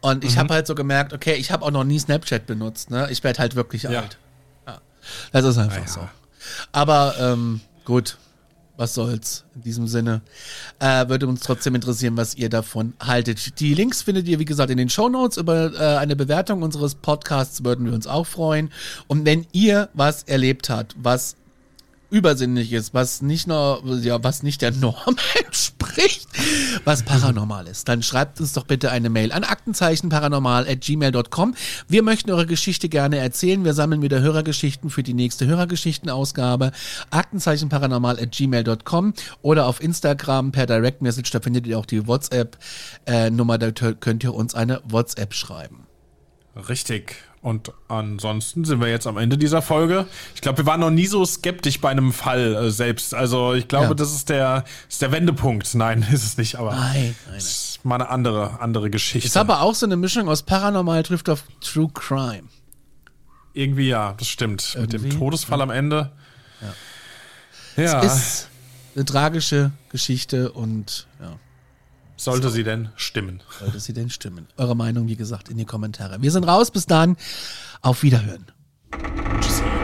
Und 0.00 0.22
ich 0.24 0.36
habe 0.36 0.52
halt 0.52 0.66
so 0.66 0.74
gemerkt, 0.74 1.12
okay, 1.14 1.34
ich 1.34 1.50
habe 1.50 1.64
auch 1.64 1.70
noch 1.70 1.84
nie 1.84 1.98
Snapchat 1.98 2.46
benutzt. 2.46 2.90
Ne? 2.90 3.08
Ich 3.10 3.24
werde 3.24 3.38
halt 3.38 3.54
wirklich 3.56 3.84
Ja. 3.84 4.02
alt. 4.02 4.18
Ja. 4.66 4.80
Das 5.32 5.44
ist 5.44 5.56
einfach 5.58 5.78
Ah, 5.78 5.80
ja. 5.80 5.88
so. 5.88 6.08
Aber 6.72 7.14
ähm, 7.18 7.60
gut, 7.86 8.18
was 8.76 8.92
soll's 8.92 9.44
in 9.54 9.62
diesem 9.62 9.86
Sinne. 9.88 10.20
Äh, 10.78 11.08
würde 11.08 11.26
uns 11.26 11.40
trotzdem 11.40 11.74
interessieren, 11.74 12.16
was 12.18 12.34
ihr 12.34 12.50
davon 12.50 12.92
haltet. 13.00 13.60
Die 13.60 13.72
Links 13.72 14.02
findet 14.02 14.26
ihr, 14.28 14.38
wie 14.38 14.44
gesagt, 14.44 14.68
in 14.70 14.76
den 14.76 14.90
Shownotes. 14.90 15.38
Über 15.38 15.72
äh, 15.72 15.96
eine 15.96 16.16
Bewertung 16.16 16.60
unseres 16.62 16.94
Podcasts 16.96 17.64
würden 17.64 17.86
wir 17.86 17.94
uns 17.94 18.06
auch 18.06 18.26
freuen. 18.26 18.70
Und 19.06 19.24
wenn 19.24 19.46
ihr 19.52 19.88
was 19.94 20.24
erlebt 20.24 20.68
habt, 20.68 20.94
was 20.98 21.36
übersinnlich 22.14 22.72
ist, 22.72 22.94
was 22.94 23.20
nicht 23.22 23.48
nur, 23.48 23.82
ja, 24.00 24.22
was 24.22 24.44
nicht 24.44 24.62
der 24.62 24.70
Norm 24.70 25.16
entspricht, 25.44 26.28
was 26.84 27.02
paranormal 27.02 27.66
ist, 27.66 27.88
dann 27.88 28.04
schreibt 28.04 28.40
uns 28.40 28.52
doch 28.52 28.62
bitte 28.64 28.92
eine 28.92 29.10
Mail 29.10 29.32
an 29.32 29.42
aktenzeichenparanormal@gmail.com. 29.42 31.56
Wir 31.88 32.04
möchten 32.04 32.30
eure 32.30 32.46
Geschichte 32.46 32.88
gerne 32.88 33.18
erzählen. 33.18 33.64
Wir 33.64 33.74
sammeln 33.74 34.00
wieder 34.00 34.20
Hörergeschichten 34.20 34.90
für 34.90 35.02
die 35.02 35.14
nächste 35.14 35.46
Hörergeschichtenausgabe. 35.46 36.70
Aktenzeichenparanormal@gmail.com 37.10 39.14
oder 39.42 39.66
auf 39.66 39.82
Instagram 39.82 40.52
per 40.52 40.66
Direct 40.66 41.02
Message. 41.02 41.32
Da 41.32 41.40
findet 41.40 41.66
ihr 41.66 41.80
auch 41.80 41.86
die 41.86 42.06
WhatsApp-Nummer. 42.06 43.58
Da 43.58 43.72
könnt 43.72 44.22
ihr 44.22 44.34
uns 44.34 44.54
eine 44.54 44.80
WhatsApp 44.84 45.34
schreiben. 45.34 45.88
Richtig. 46.68 47.16
Und 47.44 47.72
ansonsten 47.88 48.64
sind 48.64 48.80
wir 48.80 48.88
jetzt 48.88 49.06
am 49.06 49.18
Ende 49.18 49.36
dieser 49.36 49.60
Folge. 49.60 50.06
Ich 50.34 50.40
glaube, 50.40 50.56
wir 50.58 50.66
waren 50.66 50.80
noch 50.80 50.88
nie 50.88 51.06
so 51.06 51.26
skeptisch 51.26 51.78
bei 51.78 51.90
einem 51.90 52.14
Fall 52.14 52.54
äh, 52.54 52.70
selbst. 52.70 53.12
Also 53.12 53.52
ich 53.52 53.68
glaube, 53.68 53.88
Ja. 53.88 53.94
das 53.94 54.14
ist 54.14 54.30
der, 54.30 54.64
ist 54.88 55.02
der 55.02 55.12
Wendepunkt. 55.12 55.74
Nein, 55.74 56.06
ist 56.10 56.24
es 56.24 56.38
nicht, 56.38 56.56
aber 56.56 56.74
Nein, 56.74 57.14
nein, 57.26 57.34
das 57.34 57.44
ist 57.44 57.84
mal 57.84 57.96
eine 57.96 58.08
andere, 58.08 58.60
andere 58.60 58.88
Geschichte. 58.88 59.26
Ist 59.28 59.36
aber 59.36 59.60
auch 59.60 59.74
so 59.74 59.84
eine 59.84 59.96
Mischung 59.96 60.26
aus 60.26 60.42
Paranormal 60.42 61.02
trifft 61.02 61.28
auf 61.28 61.44
True 61.60 61.90
Crime. 61.92 62.44
Irgendwie 63.52 63.88
ja, 63.88 64.14
das 64.16 64.26
stimmt. 64.28 64.74
Mit 64.80 64.94
dem 64.94 65.02
Irgendwie, 65.02 65.18
Todesfall 65.18 65.60
am 65.60 65.68
Ende. 65.70 66.12
Ja. 67.76 68.00
ist 68.00 68.48
eine 68.96 69.04
tragische 69.04 69.70
Geschichte 69.90 70.50
und 70.50 71.06
ja. 71.20 71.36
Sollte 72.16 72.50
sie 72.50 72.64
denn 72.64 72.90
stimmen. 72.96 73.42
Sollte 73.58 73.80
sie 73.80 73.92
denn 73.92 74.10
stimmen? 74.10 74.46
Eure 74.56 74.76
Meinung, 74.76 75.08
wie 75.08 75.16
gesagt, 75.16 75.48
in 75.48 75.58
die 75.58 75.64
Kommentare. 75.64 76.22
Wir 76.22 76.30
sind 76.30 76.44
raus, 76.44 76.70
bis 76.70 76.86
dann. 76.86 77.16
Auf 77.80 78.02
Wiederhören. 78.02 78.46
Tschüssi. 79.40 79.83